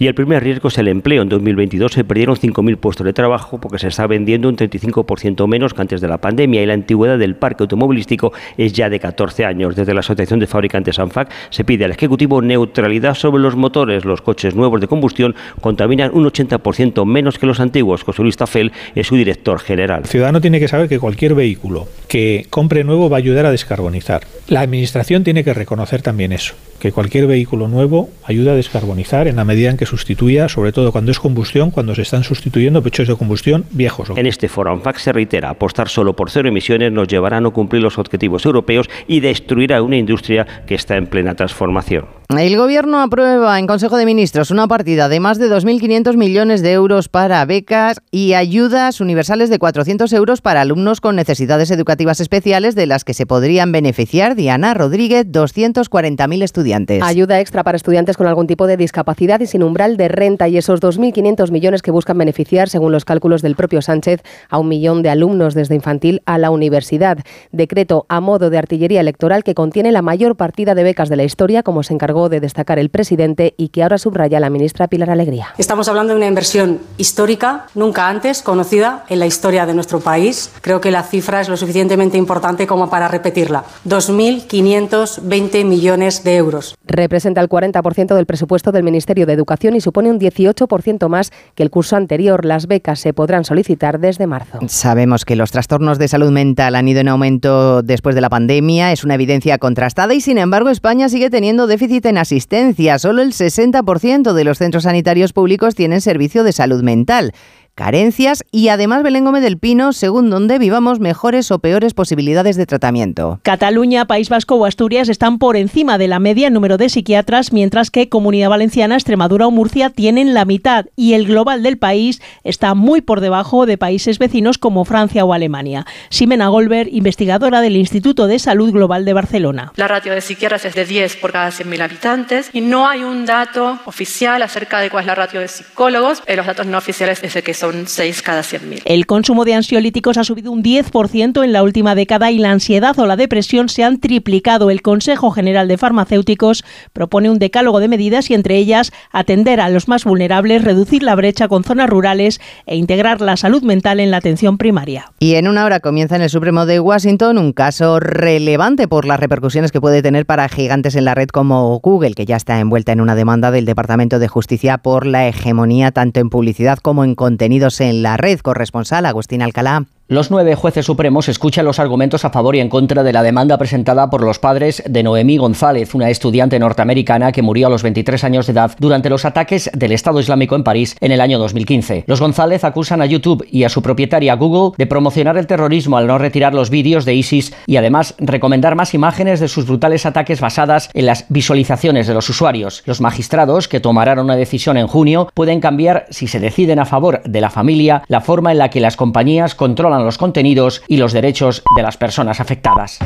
Y 0.00 0.06
el 0.06 0.14
primer 0.14 0.42
riesgo 0.42 0.68
es 0.68 0.78
el 0.78 0.88
empleo. 0.88 1.20
En 1.20 1.28
2022 1.28 1.92
se 1.92 2.04
perdieron 2.04 2.34
5.000 2.34 2.78
puestos 2.78 3.04
de 3.04 3.12
trabajo 3.12 3.60
porque 3.60 3.78
se 3.78 3.88
está 3.88 4.06
vendiendo 4.06 4.48
un 4.48 4.56
35% 4.56 5.46
menos 5.46 5.74
que 5.74 5.82
antes 5.82 6.00
de 6.00 6.08
la 6.08 6.16
pandemia 6.16 6.62
y 6.62 6.64
la 6.64 6.72
antigüedad 6.72 7.18
del 7.18 7.36
parque 7.36 7.64
automovilístico 7.64 8.32
es 8.56 8.72
ya 8.72 8.88
de 8.88 8.98
14 8.98 9.44
años. 9.44 9.76
Desde 9.76 9.92
la 9.92 10.00
Asociación 10.00 10.40
de 10.40 10.46
Fabricantes 10.46 10.98
ANFAC 10.98 11.30
se 11.50 11.64
pide 11.64 11.84
al 11.84 11.90
Ejecutivo 11.90 12.40
neutralidad 12.40 13.12
sobre 13.14 13.42
los 13.42 13.56
motores. 13.56 14.06
Los 14.06 14.22
coches 14.22 14.54
nuevos 14.54 14.80
de 14.80 14.86
combustión 14.86 15.34
contaminan 15.60 16.12
un 16.14 16.24
80% 16.24 17.04
menos 17.04 17.38
que 17.38 17.44
los 17.44 17.60
antiguos. 17.60 18.02
José 18.02 18.22
Luis 18.22 18.38
Tafel 18.38 18.72
es 18.94 19.06
su 19.06 19.16
director 19.16 19.58
general. 19.58 20.04
El 20.04 20.08
ciudadano 20.08 20.40
tiene 20.40 20.60
que 20.60 20.68
saber 20.68 20.88
que 20.88 20.98
cualquier 20.98 21.34
vehículo 21.34 21.88
que 22.08 22.46
compre 22.48 22.84
nuevo 22.84 23.10
va 23.10 23.18
a 23.18 23.20
ayudar 23.20 23.44
a 23.44 23.50
descarbonizar. 23.50 24.22
La 24.48 24.62
Administración 24.62 25.24
tiene 25.24 25.44
que 25.44 25.52
reconocer 25.52 26.00
también 26.00 26.32
eso, 26.32 26.54
que 26.78 26.90
cualquier 26.90 27.26
vehículo 27.26 27.68
nuevo 27.68 28.08
ayuda 28.24 28.52
a 28.52 28.56
descarbonizar 28.56 29.28
en 29.28 29.36
la 29.36 29.44
medida 29.44 29.68
en 29.68 29.76
que 29.76 29.89
sustituya, 29.90 30.48
sobre 30.48 30.72
todo 30.72 30.92
cuando 30.92 31.10
es 31.10 31.18
combustión, 31.18 31.70
cuando 31.70 31.94
se 31.94 32.02
están 32.02 32.24
sustituyendo 32.24 32.82
pechos 32.82 33.08
de 33.08 33.16
combustión 33.16 33.64
viejos. 33.72 34.10
En 34.16 34.26
este 34.26 34.48
foro 34.48 34.70
ANFAC 34.70 34.98
se 34.98 35.12
reitera, 35.12 35.50
apostar 35.50 35.88
solo 35.88 36.14
por 36.14 36.30
cero 36.30 36.48
emisiones 36.48 36.92
nos 36.92 37.08
llevará 37.08 37.38
a 37.38 37.40
no 37.40 37.52
cumplir 37.52 37.82
los 37.82 37.98
objetivos 37.98 38.46
europeos 38.46 38.88
y 39.08 39.20
destruirá 39.20 39.82
una 39.82 39.96
industria 39.96 40.46
que 40.66 40.76
está 40.76 40.96
en 40.96 41.06
plena 41.06 41.34
transformación. 41.34 42.19
El 42.38 42.56
Gobierno 42.56 43.02
aprueba 43.02 43.58
en 43.58 43.66
Consejo 43.66 43.96
de 43.96 44.06
Ministros 44.06 44.52
una 44.52 44.68
partida 44.68 45.08
de 45.08 45.18
más 45.18 45.38
de 45.38 45.50
2.500 45.50 46.16
millones 46.16 46.62
de 46.62 46.70
euros 46.70 47.08
para 47.08 47.44
becas 47.44 48.00
y 48.12 48.34
ayudas 48.34 49.00
universales 49.00 49.50
de 49.50 49.58
400 49.58 50.12
euros 50.12 50.40
para 50.40 50.60
alumnos 50.60 51.00
con 51.00 51.16
necesidades 51.16 51.72
educativas 51.72 52.20
especiales 52.20 52.76
de 52.76 52.86
las 52.86 53.02
que 53.02 53.14
se 53.14 53.26
podrían 53.26 53.72
beneficiar, 53.72 54.36
Diana 54.36 54.74
Rodríguez, 54.74 55.26
240.000 55.26 56.42
estudiantes. 56.44 57.02
Ayuda 57.02 57.40
extra 57.40 57.64
para 57.64 57.76
estudiantes 57.76 58.16
con 58.16 58.28
algún 58.28 58.46
tipo 58.46 58.68
de 58.68 58.76
discapacidad 58.76 59.40
y 59.40 59.46
sin 59.46 59.64
umbral 59.64 59.96
de 59.96 60.06
renta 60.06 60.46
y 60.46 60.56
esos 60.56 60.80
2.500 60.80 61.50
millones 61.50 61.82
que 61.82 61.90
buscan 61.90 62.16
beneficiar, 62.16 62.68
según 62.68 62.92
los 62.92 63.04
cálculos 63.04 63.42
del 63.42 63.56
propio 63.56 63.82
Sánchez, 63.82 64.22
a 64.48 64.58
un 64.58 64.68
millón 64.68 65.02
de 65.02 65.10
alumnos 65.10 65.54
desde 65.54 65.74
infantil 65.74 66.22
a 66.26 66.38
la 66.38 66.52
universidad. 66.52 67.18
Decreto 67.50 68.06
a 68.08 68.20
modo 68.20 68.50
de 68.50 68.58
artillería 68.58 69.00
electoral 69.00 69.42
que 69.42 69.54
contiene 69.54 69.90
la 69.90 70.00
mayor 70.02 70.36
partida 70.36 70.76
de 70.76 70.84
becas 70.84 71.08
de 71.08 71.16
la 71.16 71.24
historia, 71.24 71.64
como 71.64 71.82
se 71.82 71.92
encargó 71.92 72.19
de 72.28 72.40
destacar 72.40 72.78
el 72.78 72.90
presidente 72.90 73.54
y 73.56 73.68
que 73.68 73.82
ahora 73.82 73.98
subraya 73.98 74.40
la 74.40 74.50
ministra 74.50 74.88
Pilar 74.88 75.10
Alegría. 75.10 75.48
Estamos 75.58 75.88
hablando 75.88 76.12
de 76.12 76.18
una 76.18 76.26
inversión 76.26 76.80
histórica, 76.98 77.66
nunca 77.74 78.08
antes 78.08 78.42
conocida 78.42 79.04
en 79.08 79.18
la 79.18 79.26
historia 79.26 79.66
de 79.66 79.74
nuestro 79.74 80.00
país. 80.00 80.50
Creo 80.60 80.80
que 80.80 80.90
la 80.90 81.02
cifra 81.02 81.40
es 81.40 81.48
lo 81.48 81.56
suficientemente 81.56 82.18
importante 82.18 82.66
como 82.66 82.90
para 82.90 83.08
repetirla. 83.08 83.64
2.520 83.86 85.64
millones 85.64 86.24
de 86.24 86.36
euros. 86.36 86.76
Representa 86.86 87.40
el 87.40 87.48
40% 87.48 88.14
del 88.14 88.26
presupuesto 88.26 88.72
del 88.72 88.82
Ministerio 88.82 89.26
de 89.26 89.32
Educación 89.32 89.76
y 89.76 89.80
supone 89.80 90.10
un 90.10 90.20
18% 90.20 91.08
más 91.08 91.32
que 91.54 91.62
el 91.62 91.70
curso 91.70 91.96
anterior. 91.96 92.44
Las 92.44 92.66
becas 92.66 93.00
se 93.00 93.12
podrán 93.12 93.44
solicitar 93.44 94.00
desde 94.00 94.26
marzo. 94.26 94.58
Sabemos 94.66 95.24
que 95.24 95.36
los 95.36 95.50
trastornos 95.50 95.98
de 95.98 96.08
salud 96.08 96.30
mental 96.30 96.74
han 96.74 96.88
ido 96.88 97.00
en 97.00 97.08
aumento 97.08 97.82
después 97.82 98.14
de 98.14 98.20
la 98.20 98.28
pandemia, 98.28 98.92
es 98.92 99.04
una 99.04 99.14
evidencia 99.14 99.58
contrastada 99.58 100.14
y 100.14 100.20
sin 100.20 100.38
embargo 100.38 100.70
España 100.70 101.08
sigue 101.08 101.30
teniendo 101.30 101.66
déficit 101.66 102.06
en 102.10 102.18
asistencia. 102.18 102.98
Solo 102.98 103.22
el 103.22 103.32
60% 103.32 104.34
de 104.34 104.44
los 104.44 104.58
centros 104.58 104.82
sanitarios 104.82 105.32
públicos 105.32 105.74
tienen 105.74 106.00
servicio 106.02 106.44
de 106.44 106.52
salud 106.52 106.82
mental. 106.82 107.32
Carencias 107.80 108.44
y 108.50 108.68
además 108.68 109.02
Belén 109.02 109.24
Gómez 109.24 109.42
del 109.42 109.56
Pino, 109.56 109.94
según 109.94 110.28
donde 110.28 110.58
vivamos, 110.58 111.00
mejores 111.00 111.50
o 111.50 111.60
peores 111.60 111.94
posibilidades 111.94 112.56
de 112.56 112.66
tratamiento. 112.66 113.40
Cataluña, 113.42 114.04
País 114.04 114.28
Vasco 114.28 114.56
o 114.56 114.66
Asturias 114.66 115.08
están 115.08 115.38
por 115.38 115.56
encima 115.56 115.96
de 115.96 116.06
la 116.06 116.18
media 116.18 116.48
en 116.48 116.52
número 116.52 116.76
de 116.76 116.90
psiquiatras, 116.90 117.54
mientras 117.54 117.90
que 117.90 118.10
Comunidad 118.10 118.50
Valenciana, 118.50 118.96
Extremadura 118.96 119.46
o 119.46 119.50
Murcia 119.50 119.88
tienen 119.88 120.34
la 120.34 120.44
mitad 120.44 120.88
y 120.94 121.14
el 121.14 121.26
global 121.26 121.62
del 121.62 121.78
país 121.78 122.20
está 122.44 122.74
muy 122.74 123.00
por 123.00 123.22
debajo 123.22 123.64
de 123.64 123.78
países 123.78 124.18
vecinos 124.18 124.58
como 124.58 124.84
Francia 124.84 125.24
o 125.24 125.32
Alemania. 125.32 125.86
Ximena 126.10 126.48
Golber, 126.48 126.86
investigadora 126.92 127.62
del 127.62 127.76
Instituto 127.76 128.26
de 128.26 128.40
Salud 128.40 128.72
Global 128.72 129.06
de 129.06 129.14
Barcelona. 129.14 129.72
La 129.76 129.88
ratio 129.88 130.12
de 130.12 130.20
psiquiatras 130.20 130.66
es 130.66 130.74
de 130.74 130.84
10 130.84 131.16
por 131.16 131.32
cada 131.32 131.48
100.000 131.48 131.80
habitantes 131.80 132.50
y 132.52 132.60
no 132.60 132.86
hay 132.86 133.04
un 133.04 133.24
dato 133.24 133.78
oficial 133.86 134.42
acerca 134.42 134.80
de 134.80 134.90
cuál 134.90 135.04
es 135.04 135.06
la 135.06 135.14
ratio 135.14 135.40
de 135.40 135.48
psicólogos. 135.48 136.22
En 136.26 136.36
los 136.36 136.44
datos 136.44 136.66
no 136.66 136.76
oficiales 136.76 137.22
es 137.22 137.32
de 137.32 137.42
que 137.42 137.54
son 137.70 137.86
6 137.86 138.22
cada 138.22 138.42
100.000. 138.42 138.82
El 138.84 139.06
consumo 139.06 139.44
de 139.44 139.54
ansiolíticos 139.54 140.16
ha 140.16 140.24
subido 140.24 140.50
un 140.50 140.62
10% 140.62 141.44
en 141.44 141.52
la 141.52 141.62
última 141.62 141.94
década 141.94 142.30
y 142.30 142.38
la 142.38 142.50
ansiedad 142.50 142.98
o 142.98 143.06
la 143.06 143.16
depresión 143.16 143.68
se 143.68 143.84
han 143.84 144.00
triplicado. 144.00 144.70
El 144.70 144.82
Consejo 144.82 145.30
General 145.30 145.68
de 145.68 145.78
Farmacéuticos 145.78 146.64
propone 146.92 147.30
un 147.30 147.38
decálogo 147.38 147.80
de 147.80 147.88
medidas 147.88 148.30
y 148.30 148.34
entre 148.34 148.56
ellas 148.56 148.92
atender 149.12 149.60
a 149.60 149.68
los 149.68 149.88
más 149.88 150.04
vulnerables, 150.04 150.64
reducir 150.64 151.02
la 151.02 151.14
brecha 151.14 151.48
con 151.48 151.64
zonas 151.64 151.88
rurales 151.88 152.40
e 152.66 152.76
integrar 152.76 153.20
la 153.20 153.36
salud 153.36 153.62
mental 153.62 154.00
en 154.00 154.10
la 154.10 154.16
atención 154.16 154.58
primaria. 154.58 155.12
Y 155.18 155.34
en 155.34 155.46
una 155.46 155.64
hora 155.64 155.80
comienza 155.80 156.16
en 156.16 156.22
el 156.22 156.30
Supremo 156.30 156.66
de 156.66 156.80
Washington 156.80 157.38
un 157.38 157.52
caso 157.52 158.00
relevante 158.00 158.88
por 158.88 159.04
las 159.04 159.20
repercusiones 159.20 159.72
que 159.72 159.80
puede 159.80 160.02
tener 160.02 160.26
para 160.26 160.48
gigantes 160.48 160.96
en 160.96 161.04
la 161.04 161.14
red 161.14 161.28
como 161.28 161.78
Google, 161.80 162.14
que 162.14 162.26
ya 162.26 162.36
está 162.36 162.58
envuelta 162.58 162.92
en 162.92 163.00
una 163.00 163.14
demanda 163.14 163.50
del 163.50 163.64
Departamento 163.64 164.18
de 164.18 164.28
Justicia 164.28 164.78
por 164.78 165.06
la 165.06 165.28
hegemonía 165.28 165.92
tanto 165.92 166.20
en 166.20 166.30
publicidad 166.30 166.78
como 166.78 167.04
en 167.04 167.14
contenidos 167.50 167.80
en 167.80 168.04
la 168.04 168.16
red. 168.16 168.38
Corresponsal 168.38 169.06
Agustín 169.06 169.42
Alcalá. 169.42 169.84
Los 170.10 170.32
nueve 170.32 170.56
jueces 170.56 170.86
supremos 170.86 171.28
escuchan 171.28 171.64
los 171.64 171.78
argumentos 171.78 172.24
a 172.24 172.30
favor 172.30 172.56
y 172.56 172.58
en 172.58 172.68
contra 172.68 173.04
de 173.04 173.12
la 173.12 173.22
demanda 173.22 173.56
presentada 173.58 174.10
por 174.10 174.24
los 174.24 174.40
padres 174.40 174.82
de 174.84 175.04
Noemí 175.04 175.36
González, 175.36 175.94
una 175.94 176.10
estudiante 176.10 176.58
norteamericana 176.58 177.30
que 177.30 177.42
murió 177.42 177.68
a 177.68 177.70
los 177.70 177.84
23 177.84 178.24
años 178.24 178.48
de 178.48 178.54
edad 178.54 178.72
durante 178.80 179.08
los 179.08 179.24
ataques 179.24 179.70
del 179.72 179.92
Estado 179.92 180.18
Islámico 180.18 180.56
en 180.56 180.64
París 180.64 180.96
en 180.98 181.12
el 181.12 181.20
año 181.20 181.38
2015. 181.38 182.02
Los 182.08 182.20
González 182.20 182.64
acusan 182.64 183.02
a 183.02 183.06
YouTube 183.06 183.46
y 183.52 183.62
a 183.62 183.68
su 183.68 183.82
propietaria 183.82 184.34
Google 184.34 184.74
de 184.76 184.88
promocionar 184.88 185.36
el 185.36 185.46
terrorismo 185.46 185.96
al 185.96 186.08
no 186.08 186.18
retirar 186.18 186.54
los 186.54 186.70
vídeos 186.70 187.04
de 187.04 187.14
ISIS 187.14 187.54
y 187.66 187.76
además 187.76 188.16
recomendar 188.18 188.74
más 188.74 188.94
imágenes 188.94 189.38
de 189.38 189.46
sus 189.46 189.66
brutales 189.66 190.06
ataques 190.06 190.40
basadas 190.40 190.90
en 190.92 191.06
las 191.06 191.26
visualizaciones 191.28 192.08
de 192.08 192.14
los 192.14 192.28
usuarios. 192.28 192.82
Los 192.84 193.00
magistrados, 193.00 193.68
que 193.68 193.78
tomarán 193.78 194.18
una 194.18 194.34
decisión 194.34 194.76
en 194.76 194.88
junio, 194.88 195.30
pueden 195.34 195.60
cambiar, 195.60 196.06
si 196.10 196.26
se 196.26 196.40
deciden 196.40 196.80
a 196.80 196.84
favor 196.84 197.22
de 197.22 197.40
la 197.40 197.50
familia, 197.50 198.02
la 198.08 198.20
forma 198.20 198.50
en 198.50 198.58
la 198.58 198.70
que 198.70 198.80
las 198.80 198.96
compañías 198.96 199.54
controlan 200.00 200.06
los 200.06 200.18
contenidos 200.18 200.82
y 200.88 200.96
los 200.96 201.12
derechos 201.12 201.62
de 201.76 201.82
las 201.82 201.96
personas 201.96 202.40
afectadas. 202.40 202.98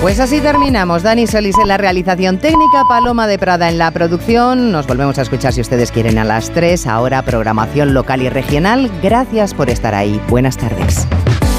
Pues 0.00 0.20
así 0.20 0.40
terminamos. 0.40 1.02
Dani 1.02 1.26
Solís 1.26 1.56
en 1.60 1.68
la 1.68 1.76
realización 1.76 2.38
técnica, 2.38 2.84
Paloma 2.88 3.26
de 3.26 3.38
Prada 3.38 3.68
en 3.68 3.78
la 3.78 3.90
producción. 3.90 4.70
Nos 4.70 4.86
volvemos 4.86 5.18
a 5.18 5.22
escuchar 5.22 5.52
si 5.52 5.60
ustedes 5.60 5.90
quieren 5.90 6.18
a 6.18 6.24
las 6.24 6.50
3. 6.50 6.86
Ahora 6.86 7.22
programación 7.22 7.94
local 7.94 8.22
y 8.22 8.28
regional. 8.28 8.90
Gracias 9.02 9.54
por 9.54 9.70
estar 9.70 9.94
ahí. 9.94 10.20
Buenas 10.28 10.56
tardes. 10.56 11.06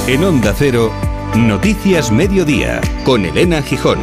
En 0.08 0.24
Onda 0.24 0.54
Cero, 0.58 0.92
Noticias 1.36 2.12
Mediodía, 2.12 2.80
con 3.04 3.26
Elena 3.26 3.62
Gijón. 3.62 4.00